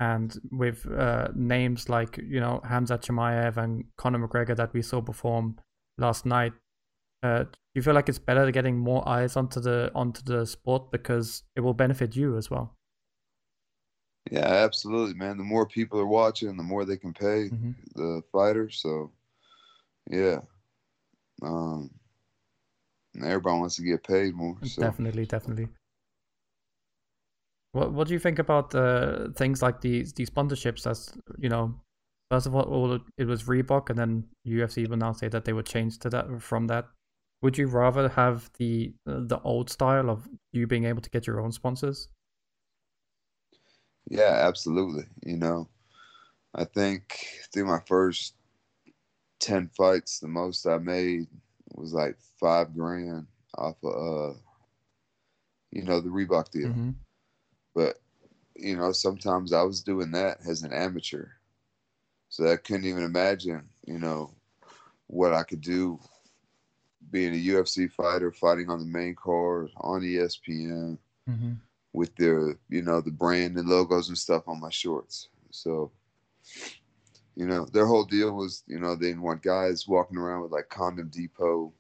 and 0.01 0.37
with 0.51 0.91
uh, 0.91 1.29
names 1.35 1.89
like 1.89 2.19
you 2.19 2.41
know 2.41 2.61
Hamza 2.65 2.99
Chimaev 2.99 3.57
and 3.57 3.85
Conor 3.97 4.27
McGregor 4.27 4.57
that 4.57 4.73
we 4.73 4.83
saw 4.83 5.01
perform 5.01 5.57
last 5.99 6.27
night. 6.27 6.53
Uh, 7.23 7.45
do 7.45 7.51
you 7.75 7.83
feel 7.83 7.95
like 7.95 8.09
it's 8.09 8.19
better 8.19 8.51
getting 8.51 8.79
more 8.79 9.07
eyes 9.09 9.37
onto 9.37 9.61
the 9.61 9.91
onto 9.95 10.23
the 10.23 10.45
sport 10.47 10.91
because 10.91 11.45
it 11.57 11.61
will 11.61 11.75
benefit 11.75 12.17
you 12.17 12.37
as 12.37 12.51
well? 12.51 12.75
Yeah, 14.31 14.47
absolutely, 14.47 15.15
man. 15.15 15.37
The 15.37 15.45
more 15.45 15.67
people 15.67 16.01
are 16.01 16.07
watching, 16.07 16.57
the 16.57 16.63
more 16.63 16.85
they 16.85 16.97
can 16.97 17.13
pay 17.13 17.51
Mhm. 17.51 17.75
the 17.95 18.23
fighters. 18.33 18.79
So, 18.81 19.13
yeah, 20.11 20.41
um, 21.43 21.91
everybody 23.23 23.59
wants 23.59 23.77
to 23.77 23.83
get 23.83 24.03
paid 24.03 24.35
more. 24.35 24.57
So. 24.65 24.83
Definitely, 24.83 25.27
definitely. 25.27 25.69
What 27.73 27.93
What 27.93 28.09
do 28.09 28.15
you 28.15 28.21
think 28.21 28.39
about 28.39 28.75
uh, 28.75 29.31
things 29.33 29.61
like 29.61 29.81
these 29.81 30.13
these 30.13 30.31
sponsorships? 30.31 30.87
As 30.87 31.13
you 31.39 31.49
know, 31.49 31.75
first 32.31 32.47
of 32.47 32.55
all, 32.55 32.63
all 32.63 32.99
it 33.19 33.27
was 33.27 33.45
Reebok, 33.45 33.91
and 33.91 33.99
then 33.99 34.25
UFC 34.47 34.87
will 34.89 34.97
now 34.97 35.13
say 35.13 35.29
that 35.29 35.45
they 35.45 35.53
would 35.53 35.67
change 35.67 35.99
to 35.99 36.11
that 36.11 36.41
from 36.41 36.67
that. 36.69 36.87
Would 37.43 37.59
you 37.59 37.67
rather 37.67 38.09
have 38.09 38.51
the 38.59 38.95
the 39.05 39.41
old 39.43 39.71
style 39.71 40.09
of 40.09 40.29
you 40.53 40.67
being 40.67 40.85
able 40.85 41.03
to 41.03 41.11
get 41.11 41.27
your 41.27 41.41
own 41.41 41.53
sponsors? 41.53 42.09
Yeah, 44.09 44.41
absolutely. 44.47 45.05
You 45.25 45.37
know, 45.37 45.69
I 46.55 46.65
think 46.65 47.27
through 47.53 47.67
my 47.67 47.81
first 47.87 48.35
10 49.41 49.69
fights, 49.69 50.19
the 50.21 50.29
most 50.29 50.67
I 50.67 50.79
made 50.79 51.29
was 51.75 51.93
like 51.93 52.17
five 52.41 52.75
grand 52.75 53.27
off 53.57 53.77
of, 53.85 54.37
uh, 54.37 54.39
you 55.71 55.83
know, 55.83 56.01
the 56.01 56.09
Reebok 56.09 56.51
deal. 56.51 56.75
hmm 56.75 56.91
But, 57.75 58.01
you 58.57 58.77
know, 58.77 58.93
sometimes 58.93 59.53
I 59.53 59.63
was 59.63 59.83
doing 59.83 60.13
that 60.13 60.39
as 60.47 60.63
an 60.63 60.73
amateur. 60.73 61.29
So 62.29 62.51
I 62.51 62.57
couldn't 62.57 62.87
even 62.87 63.05
imagine, 63.05 63.69
you 63.87 63.99
know, 63.99 64.35
what 65.07 65.33
I 65.35 65.43
could 65.45 65.61
do 65.61 66.01
being 67.11 67.33
a 67.35 67.37
UFC 67.37 67.87
fighter, 67.89 68.31
fighting 68.33 68.69
on 68.71 68.79
the 68.79 68.85
main 68.85 69.15
card, 69.15 69.71
on 69.77 70.03
ESPN 70.03 70.99
hmm 71.27 71.64
with 71.95 72.15
their 72.17 72.59
you 72.71 72.83
know 72.83 73.01
the 73.01 73.13
brand 73.13 73.57
and 73.59 73.69
logos 73.69 74.11
and 74.11 74.19
stuff 74.19 74.49
on 74.49 74.61
my 74.61 74.71
shorts. 74.71 75.31
So 75.53 75.93
you 77.37 77.47
know 77.47 77.67
their 77.67 77.87
whole 77.87 78.05
deal 78.05 78.33
was 78.33 78.65
you 78.67 78.79
know 78.81 78.97
they 78.97 79.09
didn't 79.09 79.23
want 79.23 79.43
guys 79.43 79.89
walking 79.89 80.19
around 80.19 80.43
with 80.43 80.53
like 80.53 80.69
condom 80.71 81.09
depot 81.09 81.73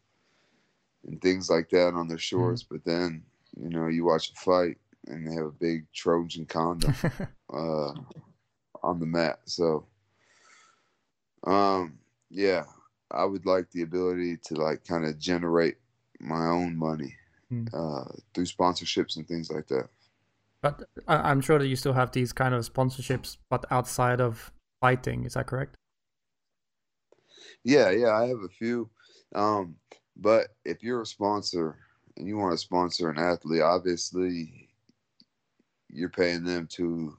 and 1.07 1.20
things 1.20 1.50
like 1.50 1.70
that 1.70 1.94
on 1.94 2.09
their 2.09 2.18
shorts. 2.18 2.62
But 2.62 2.85
then 2.85 3.24
you 3.61 3.70
know 3.70 3.88
you 3.88 4.05
watch 4.07 4.31
a 4.31 4.35
fight 4.37 4.79
and 5.09 5.27
they 5.27 5.35
have 5.35 5.46
a 5.46 5.50
big 5.53 5.87
Trojan 5.92 6.46
condom 6.46 6.94
uh, 7.53 7.92
on 8.83 9.00
the 9.00 9.07
mat. 9.07 9.40
So 9.46 9.87
um 11.44 11.98
yeah, 12.31 12.64
I 13.11 13.24
would 13.24 13.46
like 13.46 13.70
the 13.70 13.83
ability 13.83 14.38
to 14.46 14.55
like 14.55 14.85
kind 14.85 15.05
of 15.05 15.18
generate 15.18 15.77
my 16.20 16.46
own 16.46 16.77
money 16.77 17.14
Hmm. 17.50 17.66
uh, 17.74 18.05
through 18.35 18.46
sponsorships 18.46 19.16
and 19.16 19.29
things 19.29 19.50
like 19.50 19.66
that. 19.68 19.88
But 20.64 20.88
I, 21.07 21.16
I'm 21.31 21.42
sure 21.42 21.59
that 21.59 21.66
you 21.66 21.77
still 21.77 21.92
have 21.92 22.12
these 22.12 22.33
kind 22.33 22.55
of 22.55 22.64
sponsorships, 22.64 23.37
but 23.50 23.66
outside 23.70 24.18
of 24.18 24.50
fighting. 24.81 25.27
Is 25.27 25.35
that 25.35 25.46
correct? 25.46 25.77
Yeah, 27.64 27.90
yeah, 27.90 28.14
I 28.14 28.27
have 28.29 28.40
a 28.44 28.48
few. 28.48 28.88
Um, 29.35 29.77
but 30.16 30.48
if 30.64 30.83
you're 30.83 31.03
a 31.03 31.07
sponsor 31.07 31.77
and 32.16 32.27
you 32.27 32.38
want 32.38 32.53
to 32.53 32.59
sponsor 32.59 33.11
an 33.11 33.18
athlete, 33.18 33.61
obviously 33.61 34.70
you're 35.90 36.09
paying 36.09 36.44
them 36.44 36.66
to 36.79 37.14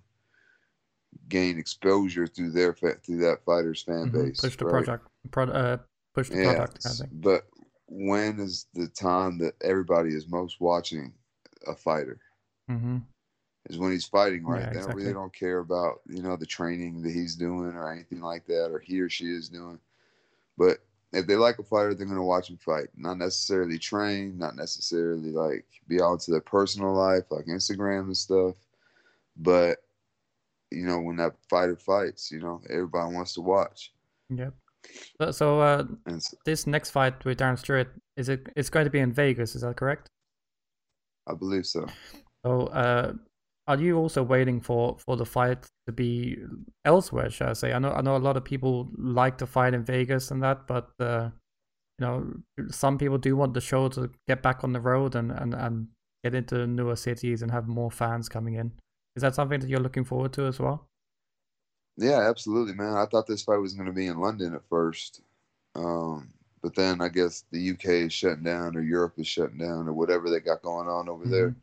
gain 1.29 1.59
exposure 1.59 2.25
through 2.25 2.51
their 2.51 2.73
through 2.73 3.17
that 3.17 3.45
fighter's 3.45 3.83
fan 3.83 4.07
Mhm. 4.07 4.25
base. 4.25 4.41
Push 4.41 4.57
the 4.57 4.65
right? 4.65 4.71
project, 4.85 5.07
pro, 5.29 5.45
uh, 5.45 5.77
push 6.15 6.29
the 6.29 6.37
Yeah, 6.37 6.53
product. 6.55 6.83
Kind 6.83 7.01
of 7.01 7.21
but 7.21 7.47
when 7.87 8.39
is 8.39 8.65
the 8.73 8.87
time 8.87 9.37
that 9.37 9.53
everybody 9.61 10.15
is 10.15 10.27
most 10.27 10.59
watching 10.59 11.13
a 11.67 11.75
fighter. 11.75 12.19
Mm-hmm. 12.69 12.97
Is 13.67 13.79
when 13.79 13.91
he's 13.91 14.05
fighting, 14.05 14.45
right? 14.45 14.61
Yeah, 14.61 14.67
they 14.67 14.73
don't 14.73 14.77
exactly. 14.77 15.03
really 15.03 15.13
don't 15.13 15.33
care 15.33 15.59
about 15.59 16.01
you 16.07 16.21
know 16.21 16.35
the 16.35 16.45
training 16.45 17.01
that 17.01 17.11
he's 17.11 17.35
doing 17.35 17.73
or 17.75 17.91
anything 17.91 18.21
like 18.21 18.45
that, 18.45 18.69
or 18.71 18.79
he 18.79 18.99
or 19.01 19.09
she 19.09 19.25
is 19.25 19.49
doing. 19.49 19.79
But 20.57 20.79
if 21.13 21.25
they 21.25 21.35
like 21.35 21.57
a 21.57 21.63
fighter, 21.63 21.93
they're 21.93 22.05
gonna 22.05 22.23
watch 22.23 22.49
him 22.49 22.57
fight. 22.57 22.89
Not 22.95 23.17
necessarily 23.17 23.79
train, 23.79 24.37
not 24.37 24.55
necessarily 24.55 25.31
like 25.31 25.65
be 25.87 26.01
out 26.01 26.13
into 26.13 26.31
their 26.31 26.41
personal 26.41 26.93
life, 26.93 27.23
like 27.31 27.45
Instagram 27.45 28.05
and 28.05 28.17
stuff. 28.17 28.55
But 29.37 29.79
you 30.71 30.85
know, 30.85 30.99
when 30.99 31.15
that 31.17 31.33
fighter 31.49 31.75
fights, 31.75 32.31
you 32.31 32.39
know, 32.39 32.61
everybody 32.69 33.13
wants 33.13 33.33
to 33.33 33.41
watch. 33.41 33.93
Yep. 34.29 34.53
So, 35.19 35.31
so 35.31 35.59
uh, 35.59 35.85
And 36.05 36.17
s 36.17 36.35
this 36.45 36.67
next 36.67 36.91
fight 36.91 37.23
with 37.25 37.39
Darren 37.39 37.57
Stewart 37.57 37.89
is 38.17 38.29
it? 38.29 38.47
It's 38.55 38.69
going 38.69 38.85
to 38.85 38.91
be 38.91 38.99
in 38.99 39.11
Vegas. 39.11 39.55
Is 39.55 39.61
that 39.61 39.77
correct? 39.77 40.09
I 41.27 41.33
believe 41.33 41.65
so. 41.65 41.87
So, 42.45 42.67
uh, 42.67 43.13
are 43.67 43.77
you 43.79 43.97
also 43.97 44.23
waiting 44.23 44.61
for 44.61 44.97
for 44.99 45.17
the 45.17 45.25
fight 45.25 45.65
to 45.87 45.91
be 45.91 46.37
elsewhere? 46.83 47.29
Shall 47.29 47.49
I 47.49 47.53
say? 47.53 47.73
I 47.73 47.79
know 47.79 47.91
I 47.91 48.01
know 48.01 48.15
a 48.15 48.19
lot 48.19 48.37
of 48.37 48.45
people 48.45 48.89
like 48.97 49.37
to 49.39 49.47
fight 49.47 49.73
in 49.73 49.83
Vegas 49.83 50.31
and 50.31 50.43
that, 50.43 50.67
but 50.67 50.89
uh, 50.99 51.29
you 51.99 52.05
know, 52.05 52.33
some 52.69 52.97
people 52.97 53.17
do 53.17 53.35
want 53.35 53.53
the 53.53 53.61
show 53.61 53.89
to 53.89 54.11
get 54.27 54.43
back 54.43 54.63
on 54.63 54.73
the 54.73 54.81
road 54.81 55.15
and 55.15 55.31
and 55.31 55.53
and 55.53 55.87
get 56.23 56.35
into 56.35 56.67
newer 56.67 56.95
cities 56.95 57.41
and 57.41 57.51
have 57.51 57.67
more 57.67 57.91
fans 57.91 58.29
coming 58.29 58.55
in. 58.55 58.71
Is 59.15 59.21
that 59.21 59.35
something 59.35 59.59
that 59.59 59.69
you're 59.69 59.79
looking 59.79 60.03
forward 60.03 60.33
to 60.33 60.45
as 60.45 60.59
well? 60.59 60.87
Yeah, 61.97 62.29
absolutely, 62.29 62.73
man. 62.73 62.97
I 62.97 63.05
thought 63.05 63.27
this 63.27 63.43
fight 63.43 63.57
was 63.57 63.73
going 63.73 63.87
to 63.87 63.93
be 63.93 64.07
in 64.07 64.19
London 64.19 64.53
at 64.53 64.67
first. 64.69 65.21
Um, 65.75 66.29
but 66.61 66.75
then 66.75 66.99
I 66.99 67.09
guess 67.09 67.45
the 67.51 67.71
UK 67.71 67.85
is 68.07 68.13
shutting 68.13 68.43
down 68.43 68.75
or 68.75 68.81
Europe 68.81 69.13
is 69.17 69.27
shutting 69.27 69.59
down 69.59 69.87
or 69.87 69.93
whatever 69.93 70.29
they 70.29 70.39
got 70.39 70.61
going 70.61 70.87
on 70.87 71.07
over 71.07 71.25
there. 71.25 71.55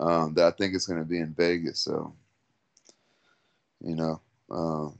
Um, 0.00 0.34
that 0.34 0.46
I 0.46 0.50
think 0.56 0.74
it's 0.74 0.86
going 0.86 0.98
to 1.00 1.04
be 1.04 1.18
in 1.18 1.34
Vegas. 1.34 1.80
So, 1.80 2.14
you 3.80 3.94
know, 3.94 4.20
um, 4.50 4.98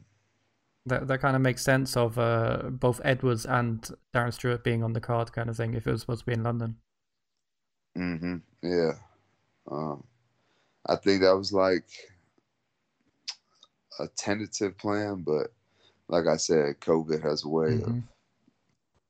That 0.87 1.07
that 1.09 1.21
kind 1.21 1.37
of 1.37 1.43
makes 1.43 1.63
sense 1.63 1.97
of 1.97 2.19
uh, 2.19 2.71
both 2.71 3.01
Edwards 3.05 3.47
and 3.47 3.89
Darren 4.13 4.33
Stewart 4.33 4.65
being 4.65 4.83
on 4.83 4.93
the 4.93 5.01
card, 5.01 5.33
kind 5.33 5.49
of 5.49 5.57
thing. 5.57 5.75
If 5.75 5.87
it 5.87 5.93
was 5.93 6.01
supposed 6.03 6.21
to 6.21 6.27
be 6.27 6.33
in 6.35 6.43
London. 6.43 6.77
hmm 7.97 8.37
yeah. 8.63 8.93
Um, 9.71 10.05
I 10.87 10.97
think 10.97 11.23
that 11.23 11.37
was 11.37 11.53
like 11.53 11.87
a 14.01 14.09
tentative 14.09 14.77
plan, 14.79 15.23
but 15.23 15.53
like 16.09 16.27
I 16.27 16.37
said, 16.37 16.81
COVID 16.81 17.23
has 17.23 17.45
a 17.45 17.49
way 17.49 17.75
of 17.81 17.95
Mhm. 17.95 18.03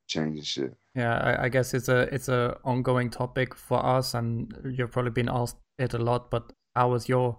changing 0.06 0.42
shit. 0.44 0.76
Yeah, 0.94 1.16
I, 1.18 1.44
I 1.44 1.48
guess 1.48 1.72
it's 1.74 1.88
a 1.88 2.02
it's 2.14 2.28
a 2.28 2.58
ongoing 2.64 3.08
topic 3.10 3.54
for 3.54 3.84
us, 3.84 4.14
and 4.14 4.54
you've 4.76 4.90
probably 4.90 5.10
been 5.10 5.28
asked 5.30 5.56
it 5.82 5.94
a 5.94 5.98
lot. 5.98 6.30
But 6.30 6.52
how 6.74 6.92
has 6.92 7.08
your 7.08 7.38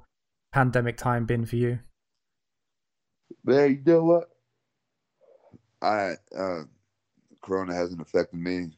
pandemic 0.51 0.97
time 0.97 1.25
been 1.25 1.45
for 1.45 1.55
you? 1.55 1.79
Man, 3.43 3.71
you 3.71 3.93
know 3.93 4.03
what? 4.03 4.29
I 5.81 6.13
uh, 6.37 6.63
Corona 7.41 7.75
hasn't 7.75 8.01
affected 8.01 8.39
me 8.39 8.71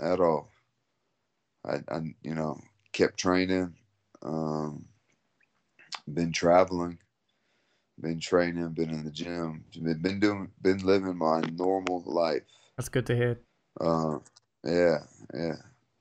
at 0.00 0.20
all. 0.20 0.50
I, 1.64 1.76
I 1.90 2.00
you 2.22 2.34
know, 2.34 2.60
kept 2.92 3.18
training, 3.18 3.74
um, 4.22 4.86
been 6.12 6.32
traveling, 6.32 6.98
been 8.00 8.20
training, 8.20 8.70
been 8.70 8.90
in 8.90 9.04
the 9.04 9.10
gym, 9.10 9.64
been, 9.82 10.00
been 10.00 10.20
doing, 10.20 10.50
been 10.62 10.78
living 10.78 11.16
my 11.16 11.40
normal 11.52 12.02
life. 12.06 12.42
That's 12.76 12.88
good 12.88 13.06
to 13.06 13.16
hear. 13.16 13.40
Uh, 13.80 14.18
yeah, 14.64 14.98
yeah. 15.34 15.56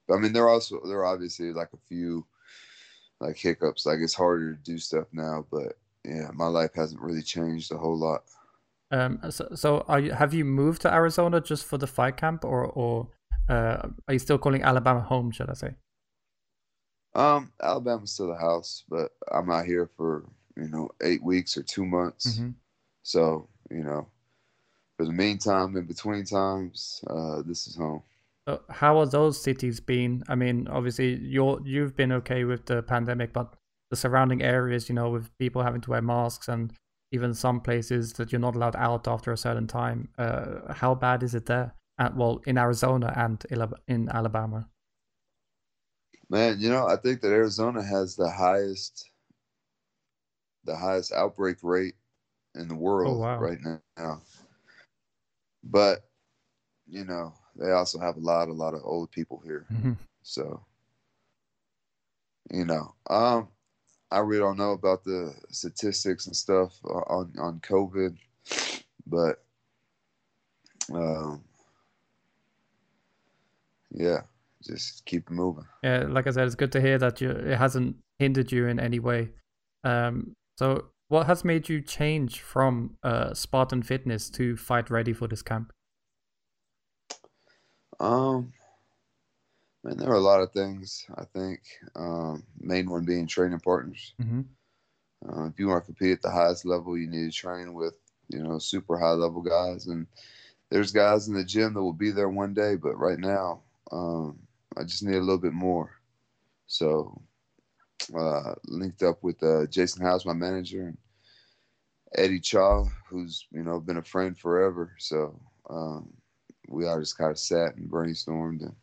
I 0.10 0.18
mean, 0.18 0.34
there 0.34 0.44
are 0.44 0.50
also 0.50 0.82
there 0.86 1.00
are 1.00 1.14
obviously 1.14 1.54
like 1.54 1.70
a 1.74 1.88
few 1.88 2.26
like 3.20 3.38
hiccups. 3.38 3.86
Like 3.86 4.00
it's 4.00 4.14
harder 4.14 4.54
to 4.56 4.64
do 4.64 4.78
stuff 4.78 5.08
now, 5.12 5.46
but 5.52 5.78
yeah, 6.04 6.30
my 6.34 6.48
life 6.48 6.72
hasn't 6.76 7.02
really 7.02 7.22
changed 7.22 7.72
a 7.72 7.78
whole 7.78 7.98
lot. 7.98 8.24
Um, 8.92 9.20
so, 9.30 9.50
so 9.54 9.84
are 9.88 10.00
you, 10.00 10.12
have 10.14 10.34
you 10.34 10.46
moved 10.46 10.82
to 10.84 10.94
Arizona 10.94 11.42
just 11.42 11.66
for 11.66 11.78
the 11.78 11.88
fight 11.88 12.18
camp, 12.18 12.46
or 12.46 12.66
or 12.66 13.10
uh, 13.50 13.90
are 14.08 14.14
you 14.14 14.20
still 14.20 14.38
calling 14.38 14.64
Alabama 14.64 15.02
home? 15.02 15.32
Should 15.32 15.50
I 15.50 15.54
say? 15.54 15.76
Um, 17.14 17.52
Alabama's 17.62 18.12
still 18.12 18.32
a 18.32 18.38
house, 18.38 18.84
but 18.90 19.12
I'm 19.32 19.50
out 19.50 19.66
here 19.66 19.90
for 19.98 20.24
you 20.56 20.70
know 20.70 20.90
eight 21.04 21.24
weeks 21.24 21.58
or 21.58 21.64
two 21.64 21.86
months. 21.86 22.40
Mhm. 22.40 22.54
So 23.04 23.50
you 23.70 23.84
know, 23.84 24.08
for 24.96 25.06
the 25.06 25.12
meantime, 25.12 25.76
in 25.76 25.86
between 25.86 26.24
times, 26.24 27.04
uh, 27.08 27.42
this 27.42 27.68
is 27.68 27.76
home. 27.76 28.04
So 28.48 28.62
how 28.70 28.98
are 29.00 29.06
those 29.06 29.42
cities 29.42 29.82
been? 29.82 30.24
I 30.30 30.36
mean, 30.36 30.68
obviously 30.70 31.16
you're 31.16 31.60
you've 31.66 31.98
been 31.98 32.14
okay 32.14 32.46
with 32.46 32.66
the 32.66 32.82
pandemic, 32.82 33.34
but 33.34 33.54
the 33.90 33.98
surrounding 33.98 34.42
areas, 34.42 34.88
you 34.88 34.96
know, 34.96 35.10
with 35.10 35.38
people 35.38 35.64
having 35.64 35.82
to 35.82 35.92
wear 35.92 36.02
masks 36.02 36.48
and 36.48 36.72
even 37.12 37.34
some 37.34 37.60
places 37.60 38.14
that 38.14 38.32
you're 38.32 38.40
not 38.40 38.56
allowed 38.56 38.76
out 38.78 39.08
after 39.08 39.34
a 39.34 39.38
certain 39.38 39.68
time. 39.68 40.08
Uh, 40.18 40.74
how 40.74 40.96
bad 40.96 41.24
is 41.24 41.36
it 41.36 41.46
there? 41.46 41.74
Uh, 42.00 42.10
well, 42.16 42.42
in 42.46 42.58
Arizona 42.58 43.14
and 43.18 43.46
in 43.88 44.10
Alabama. 44.10 44.68
Man, 46.30 46.58
you 46.60 46.70
know, 46.70 46.88
I 46.88 46.96
think 46.98 47.22
that 47.22 47.32
Arizona 47.32 47.84
has 47.84 48.16
the 48.16 48.30
highest, 48.30 49.10
the 50.64 50.76
highest 50.76 51.12
outbreak 51.12 51.58
rate 51.64 51.96
in 52.56 52.68
the 52.68 52.76
world 52.76 53.20
wow. 53.20 53.40
right 53.40 53.60
now. 53.98 54.22
But 55.64 56.04
you 56.88 57.04
know, 57.04 57.34
they 57.60 57.72
also 57.72 58.00
have 58.00 58.18
a 58.18 58.20
lot, 58.20 58.48
a 58.48 58.54
lot 58.54 58.74
of 58.74 58.82
old 58.84 59.12
people 59.12 59.42
here. 59.44 59.66
So, 60.24 60.66
you 62.52 62.66
know, 62.66 62.94
um, 63.10 63.48
I 64.12 64.20
really 64.20 64.42
don't 64.42 64.58
know 64.58 64.72
about 64.72 65.04
the 65.04 65.34
statistics 65.50 66.28
and 66.28 66.36
stuff 66.36 66.74
on 66.84 67.34
on 67.40 67.60
COVID, 67.60 68.18
but 69.06 69.44
um, 70.94 71.44
yeah, 73.92 74.22
just 74.64 75.06
keep 75.06 75.30
moving. 75.30 75.66
Yeah, 75.84 76.06
like 76.08 76.28
I 76.28 76.32
said, 76.32 76.46
it's 76.46 76.56
good 76.56 76.72
to 76.74 76.82
hear 76.82 76.98
that 76.98 77.22
you 77.22 77.32
it 77.32 77.58
hasn't 77.58 77.98
hindered 78.20 78.52
you 78.52 78.68
in 78.68 78.80
any 78.80 79.00
way. 79.00 79.30
Um, 79.84 80.36
so 80.58 80.86
what 81.10 81.28
has 81.28 81.46
made 81.46 81.70
you 81.70 81.82
change 81.82 82.42
from 82.42 82.98
uh, 83.04 83.34
Spartan 83.34 83.84
Fitness 83.84 84.30
to 84.32 84.58
Fight 84.58 84.90
Ready 84.90 85.14
for 85.14 85.28
this 85.28 85.42
camp? 85.42 85.72
Um, 88.00 88.54
man, 89.84 89.98
there 89.98 90.10
are 90.10 90.16
a 90.16 90.20
lot 90.20 90.42
of 90.42 90.52
things. 90.52 91.06
I 91.16 91.24
think 91.26 91.62
um, 91.96 92.44
main 92.60 92.90
one 92.90 93.06
being 93.06 93.28
training 93.28 93.60
partners. 93.60 94.14
Mm-hmm. 94.22 94.42
Uh, 95.28 95.48
if 95.48 95.60
you 95.60 95.68
want 95.68 95.84
to 95.84 95.86
compete 95.86 96.14
at 96.14 96.22
the 96.22 96.32
highest 96.32 96.66
level, 96.66 96.98
you 96.98 97.08
need 97.08 97.32
to 97.32 97.36
train 97.36 97.74
with 97.74 97.96
you 98.30 98.44
know 98.44 98.60
super 98.60 99.00
high 99.00 99.12
level 99.12 99.42
guys, 99.42 99.88
and 99.88 100.06
there's 100.70 100.92
guys 100.92 101.28
in 101.28 101.34
the 101.34 101.44
gym 101.44 101.74
that 101.74 101.82
will 101.82 101.94
be 101.94 102.12
there 102.12 102.30
one 102.30 102.54
day, 102.54 102.76
but 102.76 102.96
right 102.98 103.20
now, 103.20 103.62
um, 103.92 104.38
I 104.78 104.84
just 104.84 105.04
need 105.04 105.16
a 105.16 105.22
little 105.22 105.38
bit 105.38 105.54
more. 105.54 105.92
So, 106.68 107.22
uh, 108.18 108.54
linked 108.66 109.02
up 109.02 109.24
with 109.24 109.42
uh, 109.42 109.66
Jason 109.68 110.04
House, 110.04 110.26
my 110.26 110.34
manager, 110.34 110.88
and 110.88 110.98
Eddie 112.16 112.40
Cha, 112.40 112.84
who's 113.10 113.48
you 113.52 113.64
know 113.64 113.80
been 113.80 113.98
a 113.98 114.04
friend 114.04 114.38
forever. 114.38 114.94
So 115.00 115.40
um, 115.70 116.14
we 116.68 116.88
all 116.88 117.00
just 117.00 117.18
kind 117.18 117.32
of 117.32 117.40
sat 117.40 117.76
and 117.76 117.90
brainstormed 117.90 118.62
and 118.62 118.76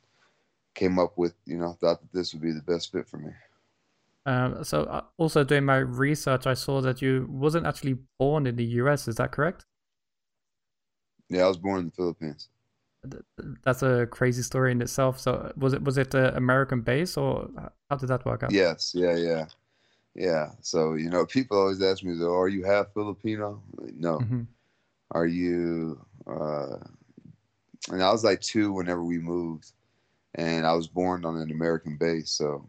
came 0.74 0.98
up 0.98 1.18
with 1.18 1.34
you 1.46 1.58
know 1.58 1.74
thought 1.74 2.00
that 2.00 2.12
this 2.12 2.32
would 2.34 2.42
be 2.42 2.52
the 2.52 2.62
best 2.62 2.92
fit 2.92 3.08
for 3.08 3.18
me. 3.18 3.32
Um, 4.26 4.64
so 4.64 4.84
uh, 4.84 5.02
also 5.18 5.44
doing 5.44 5.64
my 5.64 5.76
research, 5.76 6.46
I 6.46 6.54
saw 6.54 6.80
that 6.80 7.02
you 7.02 7.26
wasn't 7.28 7.66
actually 7.66 7.98
born 8.18 8.46
in 8.46 8.56
the 8.56 8.64
US. 8.64 9.06
Is 9.06 9.16
that 9.16 9.32
correct? 9.32 9.66
Yeah, 11.28 11.44
I 11.44 11.48
was 11.48 11.58
born 11.58 11.80
in 11.80 11.84
the 11.86 11.92
Philippines. 11.92 12.48
That's 13.62 13.82
a 13.82 14.06
crazy 14.06 14.42
story 14.42 14.72
in 14.72 14.80
itself. 14.80 15.18
So 15.20 15.52
was 15.56 15.72
it 15.74 15.82
was 15.82 15.98
it 15.98 16.14
uh, 16.14 16.32
American 16.34 16.80
base 16.80 17.16
or 17.16 17.50
how 17.90 17.96
did 17.96 18.06
that 18.06 18.24
work 18.24 18.42
out? 18.42 18.52
Yes, 18.52 18.92
yeah, 18.94 19.16
yeah, 19.16 19.46
yeah. 20.14 20.52
So 20.62 20.94
you 20.94 21.10
know, 21.10 21.26
people 21.26 21.58
always 21.58 21.82
ask 21.82 22.04
me, 22.04 22.22
are 22.22 22.48
you 22.48 22.64
half 22.64 22.92
Filipino?" 22.94 23.62
Like, 23.76 23.94
no. 23.94 24.20
Mhm. 24.20 24.48
Are 25.12 25.26
you? 25.26 26.04
Uh, 26.26 26.78
and 27.90 28.02
I 28.02 28.10
was 28.12 28.24
like 28.24 28.40
two 28.40 28.72
whenever 28.72 29.02
we 29.04 29.18
moved, 29.18 29.72
and 30.34 30.66
I 30.66 30.72
was 30.74 30.88
born 30.88 31.24
on 31.24 31.36
an 31.36 31.50
American 31.50 31.96
base. 31.96 32.30
So, 32.30 32.68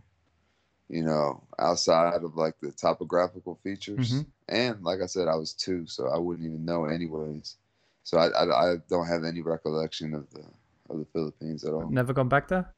you 0.89 1.03
know, 1.03 1.43
outside 1.59 2.23
of 2.23 2.35
like 2.35 2.55
the 2.61 2.71
topographical 2.71 3.55
features, 3.63 4.11
Mhm. 4.11 4.25
and 4.49 4.83
like 4.83 5.01
I 5.01 5.05
said, 5.07 5.27
I 5.27 5.35
was 5.35 5.53
two, 5.53 5.85
so 5.87 6.07
I 6.07 6.17
wouldn't 6.17 6.45
even 6.45 6.65
know 6.65 6.85
anyways. 6.85 7.57
So 8.03 8.17
I, 8.19 8.27
I, 8.27 8.73
I 8.73 8.75
don't 8.87 9.07
have 9.07 9.23
any 9.23 9.41
recollection 9.41 10.13
of 10.13 10.29
the 10.31 10.45
of 10.89 10.99
the 10.99 11.05
Philippines 11.05 11.63
at 11.63 11.73
all. 11.73 11.89
Never 11.89 12.13
gone 12.13 12.29
back 12.29 12.47
there? 12.47 12.71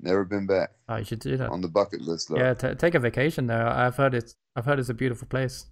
Never 0.00 0.24
been 0.24 0.46
back 0.46 0.74
Oh, 0.88 0.94
you 0.96 1.04
should 1.04 1.18
do 1.18 1.36
that. 1.36 1.50
on 1.50 1.60
the 1.60 1.66
bucket 1.68 2.00
list 2.00 2.28
though. 2.28 2.36
Yeah, 2.36 2.54
t- 2.54 2.74
take 2.76 2.94
a 2.94 3.00
vacation 3.00 3.48
there. 3.48 3.66
I've 3.66 3.96
heard 3.96 4.14
it's 4.14 4.36
I've 4.54 4.64
heard 4.64 4.78
it's 4.78 4.88
a 4.88 4.94
beautiful 4.94 5.26
place. 5.26 5.66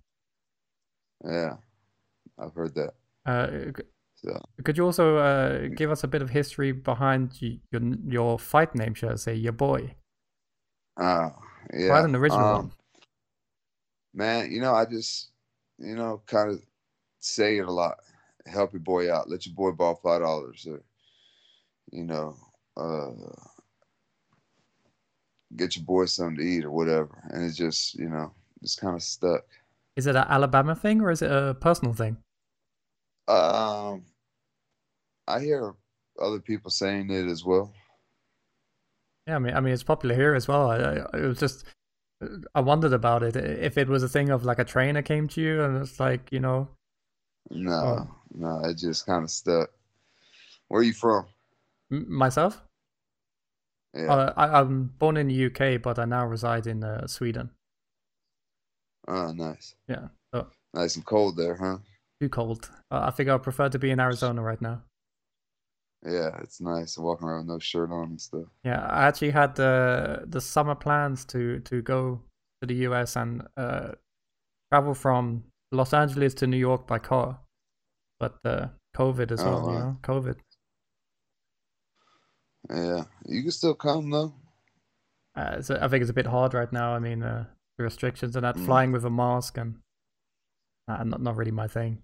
Yeah, 1.24 1.59
I've 2.38 2.52
heard 2.54 2.74
that. 2.74 2.94
Uh, 3.24 3.70
So 4.26 4.62
could 4.64 4.76
you 4.76 4.84
also 4.84 5.16
uh, 5.16 5.68
give 5.76 5.90
us 5.90 6.04
a 6.04 6.08
bit 6.08 6.22
of 6.22 6.30
history 6.30 6.72
behind 6.72 7.40
your 7.40 7.82
your 8.06 8.38
fight 8.38 8.74
name? 8.74 8.94
Should 8.94 9.12
I 9.12 9.16
say 9.16 9.34
your 9.34 9.52
boy? 9.52 9.94
Uh, 10.96 11.30
yeah. 11.72 11.88
Quite 11.88 12.04
an 12.04 12.16
original 12.16 12.46
um, 12.46 12.54
one. 12.54 12.72
Man, 14.14 14.50
you 14.50 14.60
know, 14.60 14.74
I 14.74 14.86
just, 14.86 15.30
you 15.78 15.94
know, 15.94 16.22
kind 16.26 16.50
of 16.50 16.62
say 17.20 17.58
it 17.58 17.66
a 17.66 17.70
lot. 17.70 17.98
Help 18.46 18.72
your 18.72 18.80
boy 18.80 19.12
out. 19.12 19.28
Let 19.28 19.46
your 19.46 19.54
boy 19.54 19.72
ball 19.72 20.00
five 20.02 20.22
dollars, 20.22 20.66
or 20.68 20.82
you 21.92 22.04
know, 22.04 22.36
uh, 22.76 23.10
get 25.54 25.76
your 25.76 25.84
boy 25.84 26.06
something 26.06 26.36
to 26.36 26.42
eat 26.42 26.64
or 26.64 26.70
whatever. 26.70 27.22
And 27.30 27.44
it's 27.44 27.56
just, 27.56 27.94
you 27.94 28.08
know, 28.08 28.32
just 28.62 28.80
kind 28.80 28.96
of 28.96 29.02
stuck. 29.02 29.44
Is 29.96 30.06
it 30.06 30.16
an 30.16 30.26
Alabama 30.28 30.74
thing 30.74 31.00
or 31.00 31.10
is 31.10 31.22
it 31.22 31.30
a 31.30 31.56
personal 31.60 31.94
thing? 31.94 32.16
Um, 33.28 34.04
I 35.28 35.40
hear 35.40 35.74
other 36.20 36.38
people 36.40 36.70
saying 36.70 37.10
it 37.10 37.26
as 37.26 37.44
well. 37.44 37.72
Yeah, 39.26 39.36
I 39.36 39.38
mean, 39.40 39.54
I 39.54 39.60
mean, 39.60 39.72
it's 39.74 39.82
popular 39.82 40.14
here 40.14 40.34
as 40.34 40.46
well. 40.46 40.70
I, 40.70 40.76
I, 40.76 41.18
it 41.18 41.26
was 41.26 41.38
just, 41.40 41.64
I 42.54 42.60
wondered 42.60 42.92
about 42.92 43.22
it. 43.22 43.34
If 43.36 43.76
it 43.76 43.88
was 43.88 44.02
a 44.02 44.08
thing 44.08 44.30
of 44.30 44.44
like 44.44 44.58
a 44.60 44.64
trainer 44.64 45.02
came 45.02 45.26
to 45.28 45.40
you 45.40 45.62
and 45.62 45.76
it's 45.82 45.98
like, 45.98 46.30
you 46.30 46.40
know, 46.40 46.68
No, 47.50 47.72
Oh. 47.72 48.14
no, 48.34 48.60
it 48.64 48.78
just 48.78 49.04
kind 49.06 49.24
of 49.24 49.30
stuck. 49.30 49.70
Where 50.68 50.80
are 50.80 50.84
you 50.84 50.92
from? 50.92 51.26
m- 51.90 52.06
myself. 52.12 52.62
Yeah. 53.94 54.12
Uh, 54.12 54.32
I, 54.36 54.60
I'm 54.60 54.92
born 54.98 55.16
in 55.16 55.26
the 55.28 55.46
UK, 55.46 55.82
but 55.82 55.98
I 55.98 56.04
now 56.04 56.26
reside 56.26 56.66
in 56.66 56.84
uh, 56.84 57.06
Sweden. 57.06 57.50
oh, 59.08 59.32
nice. 59.32 59.74
Yeah, 59.88 60.08
Nice 60.74 60.96
and 60.96 61.06
cold 61.06 61.36
there, 61.36 61.56
huh? 61.56 61.78
too 62.20 62.28
cold. 62.28 62.70
Uh, 62.90 63.00
I 63.06 63.10
think 63.10 63.28
I 63.28 63.38
prefer 63.38 63.68
to 63.70 63.78
be 63.78 63.90
in 63.90 63.98
Arizona 64.00 64.42
right 64.42 64.60
now. 64.60 64.82
Yeah, 66.06 66.38
it's 66.42 66.60
nice 66.60 66.96
walking 66.96 67.26
around 67.26 67.46
with 67.46 67.54
no 67.54 67.58
shirt 67.58 67.90
on 67.90 68.10
and 68.10 68.20
stuff. 68.20 68.46
Yeah, 68.64 68.86
I 68.86 69.06
actually 69.06 69.30
had 69.30 69.56
the 69.56 70.24
the 70.26 70.40
summer 70.40 70.74
plans 70.74 71.24
to 71.26 71.60
to 71.60 71.82
go 71.82 72.22
to 72.60 72.66
the 72.66 72.74
US 72.88 73.16
and 73.16 73.42
uh, 73.56 73.92
travel 74.72 74.94
from 74.94 75.44
Los 75.72 75.92
Angeles 75.92 76.34
to 76.34 76.46
New 76.46 76.56
York 76.58 76.86
by 76.86 76.98
car, 77.00 77.40
but 78.20 78.38
uh, 78.44 78.68
COVID 78.96 79.32
as 79.32 79.40
Oh, 79.40 79.50
well. 79.50 79.70
You 79.72 79.78
know, 79.78 79.96
COVID. 80.02 80.36
Yeah, 82.70 83.04
you 83.26 83.42
can 83.42 83.50
still 83.50 83.74
come 83.74 84.10
though. 84.10 84.34
Uh, 85.34 85.60
so 85.60 85.78
I 85.80 85.88
think 85.88 86.00
it's 86.02 86.10
a 86.10 86.14
bit 86.14 86.26
hard 86.26 86.54
right 86.54 86.72
now. 86.72 86.94
I 86.94 86.98
mean, 86.98 87.22
uh, 87.22 87.44
the 87.78 87.84
restrictions 87.84 88.36
and 88.36 88.44
that 88.44 88.56
Mm. 88.56 88.64
flying 88.64 88.92
with 88.92 89.04
a 89.04 89.10
mask 89.10 89.58
and 89.58 89.76
uh, 90.88 91.04
not 91.04 91.20
not 91.20 91.36
really 91.36 91.50
my 91.52 91.68
thing. 91.68 92.02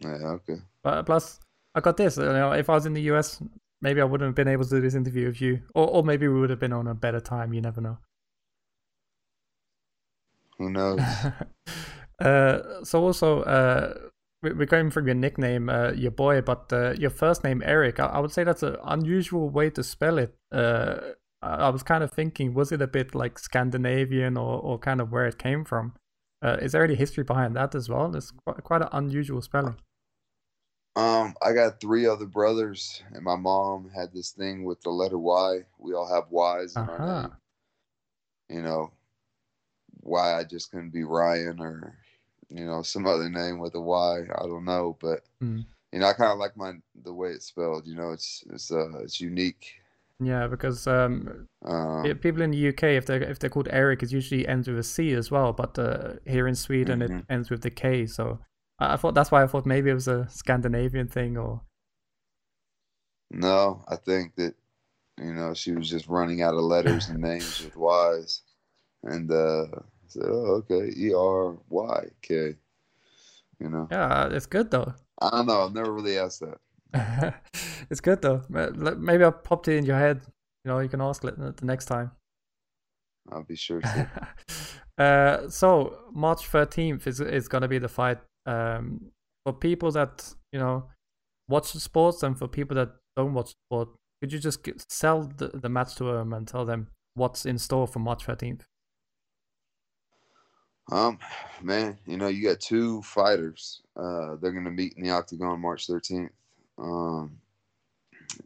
Yeah, 0.00 0.36
okay. 0.38 0.56
But 0.82 1.04
plus, 1.04 1.40
I 1.74 1.80
got 1.80 1.96
this. 1.96 2.16
You 2.16 2.24
know, 2.24 2.52
if 2.52 2.68
I 2.68 2.74
was 2.74 2.86
in 2.86 2.92
the 2.94 3.02
US, 3.12 3.42
maybe 3.80 4.00
I 4.00 4.04
wouldn't 4.04 4.28
have 4.28 4.34
been 4.34 4.48
able 4.48 4.64
to 4.64 4.70
do 4.70 4.80
this 4.80 4.94
interview 4.94 5.26
with 5.26 5.40
you, 5.40 5.62
or 5.74 5.88
or 5.88 6.02
maybe 6.04 6.28
we 6.28 6.38
would 6.40 6.50
have 6.50 6.60
been 6.60 6.72
on 6.72 6.86
a 6.86 6.94
better 6.94 7.20
time. 7.20 7.52
You 7.52 7.60
never 7.60 7.80
know. 7.80 7.98
Who 10.58 10.70
knows? 10.70 11.00
uh, 12.20 12.84
so 12.84 13.02
also, 13.02 13.42
uh, 13.42 13.94
we- 14.42 14.52
we're 14.52 14.66
going 14.66 14.90
from 14.90 15.06
your 15.06 15.14
nickname, 15.14 15.68
uh, 15.68 15.92
your 15.92 16.10
boy, 16.10 16.40
but 16.40 16.72
uh, 16.72 16.92
your 16.98 17.10
first 17.10 17.44
name 17.44 17.60
Eryk. 17.62 17.98
I, 18.00 18.06
I 18.06 18.18
would 18.18 18.32
say 18.32 18.44
that's 18.44 18.62
an 18.62 18.76
unusual 18.84 19.48
way 19.50 19.70
to 19.70 19.82
spell 19.82 20.18
it. 20.18 20.34
Uh, 20.52 20.98
I, 21.40 21.54
I 21.54 21.68
was 21.70 21.82
kind 21.82 22.04
of 22.04 22.12
thinking, 22.12 22.54
was 22.54 22.70
it 22.72 22.82
a 22.82 22.86
bit 22.86 23.14
like 23.14 23.38
Scandinavian 23.38 24.36
or, 24.36 24.60
or 24.60 24.78
kind 24.78 25.00
of 25.00 25.10
where 25.10 25.26
it 25.26 25.38
came 25.38 25.64
from? 25.64 25.94
Uh, 26.44 26.56
is 26.60 26.72
there 26.72 26.84
any 26.84 26.96
history 26.96 27.24
behind 27.24 27.54
that 27.56 27.74
as 27.74 27.88
well? 27.88 28.14
It's 28.14 28.32
quite, 28.32 28.62
quite 28.64 28.82
an 28.82 28.88
unusual 28.92 29.40
spelling. 29.42 29.76
Um, 30.94 31.34
I 31.40 31.52
got 31.52 31.80
three 31.80 32.06
other 32.06 32.26
brothers, 32.26 33.02
and 33.14 33.24
my 33.24 33.36
mom 33.36 33.90
had 33.94 34.12
this 34.12 34.30
thing 34.32 34.64
with 34.64 34.80
the 34.82 34.90
letter 34.90 35.18
Y. 35.18 35.60
We 35.78 35.94
all 35.94 36.06
have 36.06 36.30
Y's 36.30 36.76
in 36.76 36.82
Uh-huh. 36.82 36.92
our 36.92 37.22
name. 37.22 37.32
You 38.48 38.62
know, 38.62 38.92
why 40.00 40.34
I 40.38 40.44
just 40.44 40.70
couldn't 40.70 40.90
be 40.90 41.04
Ryan 41.04 41.60
or, 41.60 41.96
you 42.50 42.66
know, 42.66 42.82
some 42.82 43.06
other 43.06 43.30
name 43.30 43.58
with 43.58 43.74
a 43.74 43.80
Y. 43.80 44.20
I 44.20 44.42
don't 44.42 44.64
know, 44.66 44.96
but 45.00 45.20
Mm. 45.42 45.64
you 45.92 45.98
know, 46.00 46.06
I 46.08 46.12
kind 46.12 46.32
of 46.32 46.38
like 46.38 46.56
my 46.56 46.72
the 47.02 47.12
way 47.14 47.30
it's 47.30 47.46
spelled. 47.46 47.86
You 47.86 47.94
know, 47.94 48.10
it's 48.12 48.44
it's 48.50 48.70
uh 48.70 48.98
it's 48.98 49.20
unique. 49.20 49.80
Yeah, 50.20 50.46
because 50.46 50.86
um, 50.86 51.48
Um, 51.64 52.18
people 52.18 52.42
in 52.42 52.50
the 52.52 52.68
UK, 52.68 52.84
if 52.96 53.06
they're 53.06 53.22
if 53.22 53.38
they're 53.38 53.50
called 53.50 53.68
Eric, 53.70 54.02
it 54.02 54.12
usually 54.12 54.46
ends 54.46 54.68
with 54.68 54.78
a 54.78 54.82
C 54.82 55.12
as 55.14 55.30
well. 55.30 55.52
But 55.52 55.78
uh, 55.78 56.14
here 56.26 56.46
in 56.46 56.54
Sweden, 56.54 57.02
it 57.02 57.10
Mhm. 57.10 57.26
ends 57.30 57.50
with 57.50 57.62
the 57.62 57.70
K. 57.70 58.06
So 58.06 58.38
I, 58.82 58.94
I 58.94 58.96
thought 58.96 59.14
that's 59.14 59.30
why 59.30 59.42
I 59.42 59.46
thought 59.46 59.66
maybe 59.66 59.90
it 59.90 59.94
was 59.94 60.08
a 60.08 60.28
Scandinavian 60.28 61.08
thing, 61.08 61.36
or 61.36 61.62
No, 63.30 63.84
I 63.88 63.96
think 63.96 64.34
that 64.36 64.54
you 65.18 65.32
know 65.34 65.54
she 65.54 65.72
was 65.72 65.88
just 65.88 66.08
running 66.08 66.42
out 66.42 66.54
of 66.54 66.60
letters 66.60 67.08
and 67.08 67.20
names 67.20 67.62
with 67.64 67.76
Y's, 67.76 68.42
and 69.02 69.30
uh, 69.30 69.64
I 69.72 70.08
said, 70.08 70.24
"Oh, 70.26 70.62
okay, 70.70 70.92
E 70.96 71.12
R 71.14 71.56
Y 71.68 72.04
K." 72.22 72.56
You 73.60 73.68
know, 73.68 73.88
yeah, 73.90 74.28
it's 74.28 74.46
good 74.46 74.70
though. 74.70 74.94
I 75.20 75.30
don't 75.30 75.46
know. 75.46 75.64
I've 75.64 75.74
never 75.74 75.92
really 75.92 76.18
asked 76.18 76.40
that. 76.40 77.34
it's 77.90 78.00
good 78.00 78.22
though. 78.22 78.42
Maybe 78.48 79.24
I 79.24 79.30
popped 79.30 79.68
it 79.68 79.76
in 79.76 79.84
your 79.84 79.98
head. 79.98 80.20
You 80.64 80.70
know, 80.70 80.80
you 80.80 80.88
can 80.88 81.00
ask 81.00 81.24
it 81.24 81.38
the 81.38 81.64
next 81.64 81.86
time. 81.86 82.10
I'll 83.30 83.44
be 83.44 83.56
sure 83.56 83.80
to. 83.80 84.10
uh, 84.98 85.48
so 85.48 85.98
March 86.12 86.46
thirteenth 86.46 87.06
is 87.06 87.20
is 87.20 87.48
gonna 87.48 87.68
be 87.68 87.78
the 87.78 87.88
fight. 87.88 88.18
Um, 88.46 89.12
for 89.44 89.52
people 89.52 89.90
that 89.92 90.34
you 90.52 90.58
know 90.58 90.88
watch 91.48 91.72
the 91.72 91.80
sports 91.80 92.22
and 92.22 92.38
for 92.38 92.48
people 92.48 92.74
that 92.76 92.90
don't 93.16 93.34
watch 93.34 93.54
sport, 93.66 93.88
could 94.20 94.32
you 94.32 94.38
just 94.38 94.64
g- 94.64 94.74
sell 94.88 95.24
the, 95.24 95.48
the 95.48 95.68
match 95.68 95.94
to 95.96 96.04
them 96.04 96.32
and 96.32 96.46
tell 96.46 96.64
them 96.64 96.88
what's 97.14 97.46
in 97.46 97.58
store 97.58 97.86
for 97.86 97.98
March 97.98 98.24
thirteenth? 98.24 98.64
Um, 100.90 101.18
man, 101.62 101.98
you 102.06 102.16
know, 102.16 102.28
you 102.28 102.42
got 102.42 102.60
two 102.60 103.02
fighters. 103.02 103.82
Uh, 103.96 104.36
they're 104.40 104.52
gonna 104.52 104.70
meet 104.70 104.94
in 104.96 105.04
the 105.04 105.10
octagon 105.10 105.60
March 105.60 105.86
13th. 105.86 106.30
Um, 106.78 107.38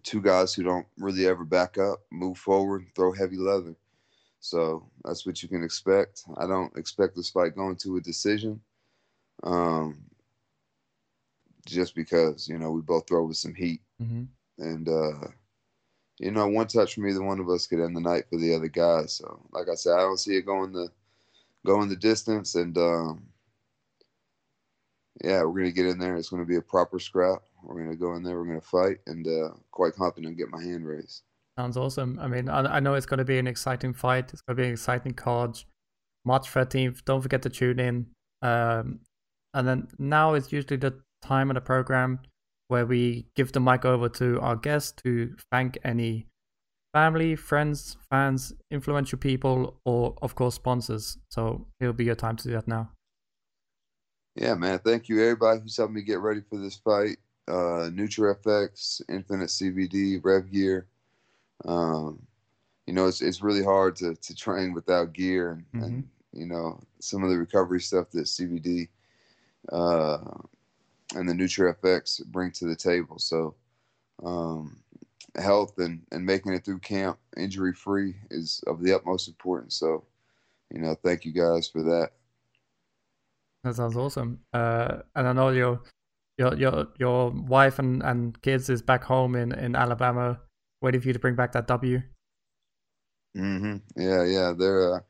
two 0.02 0.20
guys 0.20 0.54
who 0.54 0.62
don't 0.62 0.86
really 0.98 1.26
ever 1.26 1.44
back 1.44 1.78
up, 1.78 2.00
move 2.10 2.38
forward, 2.38 2.86
throw 2.94 3.12
heavy 3.12 3.36
leather. 3.36 3.74
So 4.40 4.88
that's 5.04 5.26
what 5.26 5.42
you 5.42 5.48
can 5.48 5.64
expect. 5.64 6.24
I 6.36 6.46
don't 6.46 6.76
expect 6.76 7.16
this 7.16 7.30
fight 7.30 7.56
going 7.56 7.76
to 7.76 7.96
a 7.96 8.00
decision. 8.00 8.60
Um, 9.42 10.02
just 11.66 11.94
because 11.94 12.48
you 12.48 12.58
know 12.58 12.70
we 12.70 12.80
both 12.80 13.06
throw 13.08 13.24
with 13.24 13.36
some 13.36 13.54
heat, 13.54 13.80
Mm-hmm. 14.02 14.24
and 14.62 14.88
uh, 14.88 15.28
you 16.18 16.30
know, 16.30 16.46
one 16.48 16.66
touch 16.66 16.94
from 16.94 17.06
either 17.08 17.22
one 17.22 17.40
of 17.40 17.48
us 17.50 17.66
could 17.66 17.80
end 17.80 17.94
the 17.96 18.00
night 18.00 18.24
for 18.30 18.38
the 18.38 18.54
other 18.54 18.68
guy. 18.68 19.04
So, 19.06 19.40
like 19.52 19.68
I 19.70 19.74
said, 19.74 19.94
I 19.94 20.00
don't 20.02 20.18
see 20.18 20.36
it 20.36 20.46
going 20.46 20.72
the 20.72 20.88
going 21.64 21.88
the 21.88 21.96
distance, 21.96 22.54
and 22.54 22.76
um, 22.78 23.22
yeah, 25.24 25.42
we're 25.42 25.60
gonna 25.60 25.72
get 25.72 25.86
in 25.86 25.98
there. 25.98 26.16
It's 26.16 26.28
gonna 26.28 26.44
be 26.44 26.56
a 26.56 26.62
proper 26.62 26.98
scrap. 26.98 27.42
We're 27.62 27.82
gonna 27.82 27.96
go 27.96 28.14
in 28.14 28.22
there. 28.22 28.38
We're 28.38 28.46
gonna 28.46 28.60
fight, 28.60 28.98
and 29.06 29.26
uh, 29.26 29.50
quite 29.70 29.94
confident 29.94 30.36
to 30.36 30.42
get 30.42 30.50
my 30.52 30.62
hand 30.62 30.86
raised. 30.86 31.22
Sounds 31.58 31.76
awesome. 31.78 32.18
I 32.20 32.28
mean, 32.28 32.48
I, 32.50 32.76
I 32.76 32.80
know 32.80 32.92
it's 32.94 33.06
going 33.06 33.16
to 33.16 33.24
be 33.24 33.38
an 33.38 33.46
exciting 33.46 33.94
fight. 33.94 34.30
It's 34.30 34.42
going 34.42 34.58
to 34.58 34.62
be 34.62 34.66
an 34.66 34.74
exciting 34.74 35.14
card. 35.14 35.58
March 36.26 36.52
13th. 36.52 37.02
Don't 37.06 37.22
forget 37.22 37.40
to 37.42 37.48
tune 37.48 37.80
in. 37.80 38.06
Um, 38.42 39.00
and 39.56 39.66
then 39.66 39.88
now 39.98 40.34
is 40.34 40.52
usually 40.52 40.76
the 40.76 40.94
time 41.22 41.50
of 41.50 41.54
the 41.54 41.60
program 41.62 42.20
where 42.68 42.84
we 42.84 43.26
give 43.34 43.52
the 43.52 43.60
mic 43.60 43.84
over 43.84 44.08
to 44.10 44.38
our 44.40 44.54
guest 44.54 45.00
to 45.02 45.34
thank 45.50 45.78
any 45.82 46.26
family, 46.92 47.34
friends, 47.34 47.96
fans, 48.10 48.52
influential 48.70 49.18
people, 49.18 49.80
or 49.86 50.14
of 50.20 50.34
course 50.34 50.56
sponsors. 50.56 51.16
So 51.30 51.66
it'll 51.80 51.94
be 51.94 52.04
your 52.04 52.14
time 52.14 52.36
to 52.36 52.44
do 52.44 52.52
that 52.54 52.68
now. 52.68 52.90
Yeah, 54.34 54.54
man. 54.54 54.78
Thank 54.80 55.08
you, 55.08 55.22
everybody 55.22 55.60
who's 55.60 55.76
helped 55.76 55.94
me 55.94 56.02
get 56.02 56.20
ready 56.20 56.42
for 56.50 56.58
this 56.58 56.76
fight. 56.76 57.16
Uh, 57.48 57.88
NutriFX, 57.90 59.00
Infinite 59.08 59.48
CBD, 59.48 60.20
Rev 60.22 60.52
Gear. 60.52 60.86
Um, 61.64 62.20
you 62.86 62.92
know, 62.92 63.06
it's 63.06 63.22
it's 63.22 63.40
really 63.40 63.64
hard 63.64 63.96
to 63.96 64.14
to 64.14 64.34
train 64.34 64.74
without 64.74 65.14
gear, 65.14 65.64
and, 65.72 65.82
and 65.82 66.08
you 66.32 66.44
know 66.44 66.78
some 67.00 67.24
of 67.24 67.30
the 67.30 67.38
recovery 67.38 67.80
stuff 67.80 68.10
that 68.10 68.26
CBD 68.26 68.88
uh, 69.72 70.18
and 71.14 71.28
the 71.28 71.32
NutriFX 71.32 72.24
bring 72.26 72.50
to 72.52 72.66
the 72.66 72.76
table. 72.76 73.18
So, 73.18 73.54
um, 74.24 74.78
health 75.36 75.78
and 75.78 76.02
and 76.12 76.24
making 76.24 76.52
it 76.54 76.64
through 76.64 76.78
camp 76.78 77.18
injury 77.36 77.72
free 77.74 78.16
is 78.30 78.62
of 78.66 78.82
the 78.82 78.94
utmost 78.94 79.28
importance. 79.28 79.76
So, 79.76 80.04
you 80.70 80.80
know, 80.80 80.94
thank 80.94 81.24
you 81.24 81.32
guys 81.32 81.68
for 81.68 81.82
that. 81.82 82.10
That 83.64 83.74
sounds 83.74 83.96
awesome. 83.96 84.40
Uh, 84.52 85.02
and 85.14 85.26
I 85.28 85.32
know 85.32 85.48
your 85.50 85.82
your 86.38 86.54
your 86.56 86.86
your 86.98 87.30
wife 87.30 87.78
and, 87.78 88.02
and 88.02 88.40
kids 88.42 88.70
is 88.70 88.82
back 88.82 89.04
home 89.04 89.34
in, 89.34 89.52
in 89.52 89.74
Alabama, 89.76 90.40
waiting 90.82 91.00
for 91.00 91.08
you 91.08 91.12
to 91.12 91.18
bring 91.18 91.34
back 91.34 91.52
that 91.52 91.66
W. 91.66 92.02
hmm 93.34 93.76
Yeah, 93.96 94.24
yeah. 94.24 94.52
They're, 94.56 94.94
uh, 94.94 95.00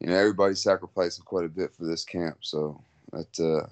you 0.00 0.08
know, 0.08 0.16
everybody's 0.16 0.62
sacrificing 0.62 1.24
quite 1.24 1.44
a 1.44 1.48
bit 1.48 1.74
for 1.74 1.84
this 1.86 2.04
camp, 2.04 2.38
so 2.40 2.82
that 3.12 3.40
uh, 3.40 3.68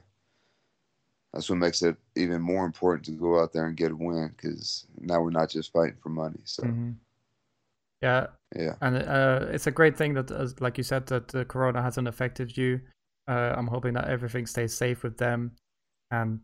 that's 1.37 1.51
what 1.51 1.59
makes 1.59 1.83
it 1.83 1.97
even 2.17 2.41
more 2.41 2.65
important 2.65 3.05
to 3.05 3.13
go 3.13 3.41
out 3.43 3.53
there 3.53 3.67
and 3.67 3.77
get 3.77 3.93
a 3.93 3.97
win 3.97 4.33
because 4.35 4.87
now 4.99 5.21
we're 5.21 5.31
not 5.31 5.51
just 5.51 5.71
fighting 5.71 5.99
for 6.03 6.09
money. 6.09 6.41
So 6.45 6.63
Mhm. 6.63 6.97
Yeah, 8.01 8.29
Yeah. 8.55 8.77
And 8.81 8.97
uh, 8.97 9.47
it's 9.51 9.67
a 9.67 9.71
great 9.71 9.97
thing 9.97 10.15
that, 10.15 10.31
as, 10.31 10.59
like 10.61 10.79
you 10.79 10.85
said, 10.85 11.07
that 11.07 11.29
the 11.29 11.45
corona 11.45 11.83
hasn't 11.83 12.09
affected 12.09 12.57
you. 12.57 12.81
Uh, 13.29 13.55
I'm 13.57 13.67
hoping 13.67 13.95
that 13.95 14.09
everything 14.09 14.47
stays 14.47 14.75
safe 14.75 15.03
with 15.03 15.19
them, 15.19 15.57
and 16.11 16.41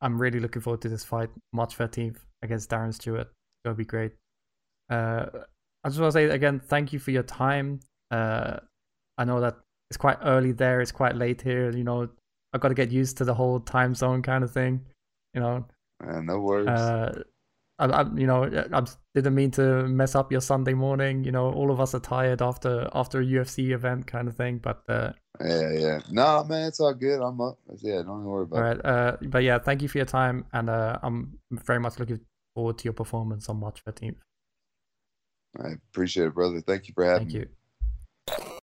I'm 0.00 0.20
really 0.20 0.40
looking 0.40 0.62
forward 0.62 0.82
to 0.82 0.88
this 0.88 1.04
fight, 1.04 1.30
March 1.52 1.76
13th 1.76 2.18
against 2.42 2.70
Darren 2.70 2.94
Stewart. 2.94 3.28
It'll 3.64 3.76
be 3.76 3.84
great. 3.84 4.12
Uh, 4.90 5.26
I 5.82 5.88
just 5.88 6.00
want 6.00 6.12
to 6.12 6.18
say 6.18 6.24
again, 6.26 6.60
thank 6.60 6.92
you 6.92 6.98
for 6.98 7.10
your 7.10 7.24
time. 7.24 7.80
Uh, 8.10 8.58
I 9.16 9.24
know 9.24 9.40
that 9.40 9.56
it's 9.90 9.96
quite 9.96 10.18
early 10.22 10.52
there, 10.52 10.80
it's 10.80 10.92
quite 10.92 11.16
late 11.16 11.42
here. 11.42 11.70
You 11.70 11.84
know, 11.84 12.08
I've 12.52 12.60
got 12.60 12.68
to 12.68 12.74
get 12.74 12.90
used 12.90 13.16
to 13.18 13.24
the 13.24 13.34
whole 13.34 13.60
time 13.60 13.94
zone 13.94 14.22
kind 14.22 14.42
of 14.44 14.52
thing. 14.52 14.84
You 15.34 15.40
know, 15.40 15.66
Man, 16.04 16.26
no 16.26 16.40
worries. 16.40 16.68
uh, 16.68 17.22
I, 17.78 17.86
I, 17.86 18.02
you 18.16 18.26
know, 18.26 18.44
I 18.44 18.84
didn't 19.14 19.34
mean 19.34 19.50
to 19.52 19.86
mess 19.86 20.14
up 20.14 20.32
your 20.32 20.40
Sunday 20.40 20.74
morning. 20.74 21.24
You 21.24 21.32
know, 21.32 21.52
all 21.52 21.70
of 21.70 21.80
us 21.80 21.94
are 21.94 22.00
tired 22.00 22.42
after 22.42 22.88
after 22.94 23.20
a 23.20 23.24
UFC 23.24 23.70
event, 23.70 24.06
kind 24.06 24.26
of 24.28 24.36
thing. 24.36 24.58
But 24.58 24.82
uh, 24.88 25.12
yeah, 25.40 25.72
yeah. 25.72 26.00
No, 26.10 26.44
man, 26.44 26.68
it's 26.68 26.80
all 26.80 26.94
good. 26.94 27.20
I'm 27.20 27.40
up. 27.40 27.58
Yeah, 27.80 28.02
don't 28.02 28.24
worry 28.24 28.44
about 28.44 28.58
all 28.58 28.64
it. 28.64 28.76
right, 28.76 28.84
uh, 28.84 29.16
but 29.22 29.42
yeah, 29.42 29.58
thank 29.58 29.82
you 29.82 29.88
for 29.88 29.98
your 29.98 30.06
time, 30.06 30.46
and 30.52 30.68
uh, 30.70 30.98
I'm 31.02 31.38
very 31.52 31.78
much 31.80 31.98
looking 31.98 32.20
forward 32.54 32.78
to 32.78 32.84
your 32.84 32.94
performance 32.94 33.48
on 33.48 33.60
March 33.60 33.84
13th. 33.84 34.16
I 35.62 35.68
appreciate 35.90 36.26
it, 36.26 36.34
brother. 36.34 36.60
Thank 36.60 36.88
you 36.88 36.94
for 36.94 37.04
having 37.04 37.28
Thank 37.28 37.34
me. 37.34 37.46
you. 38.38 38.57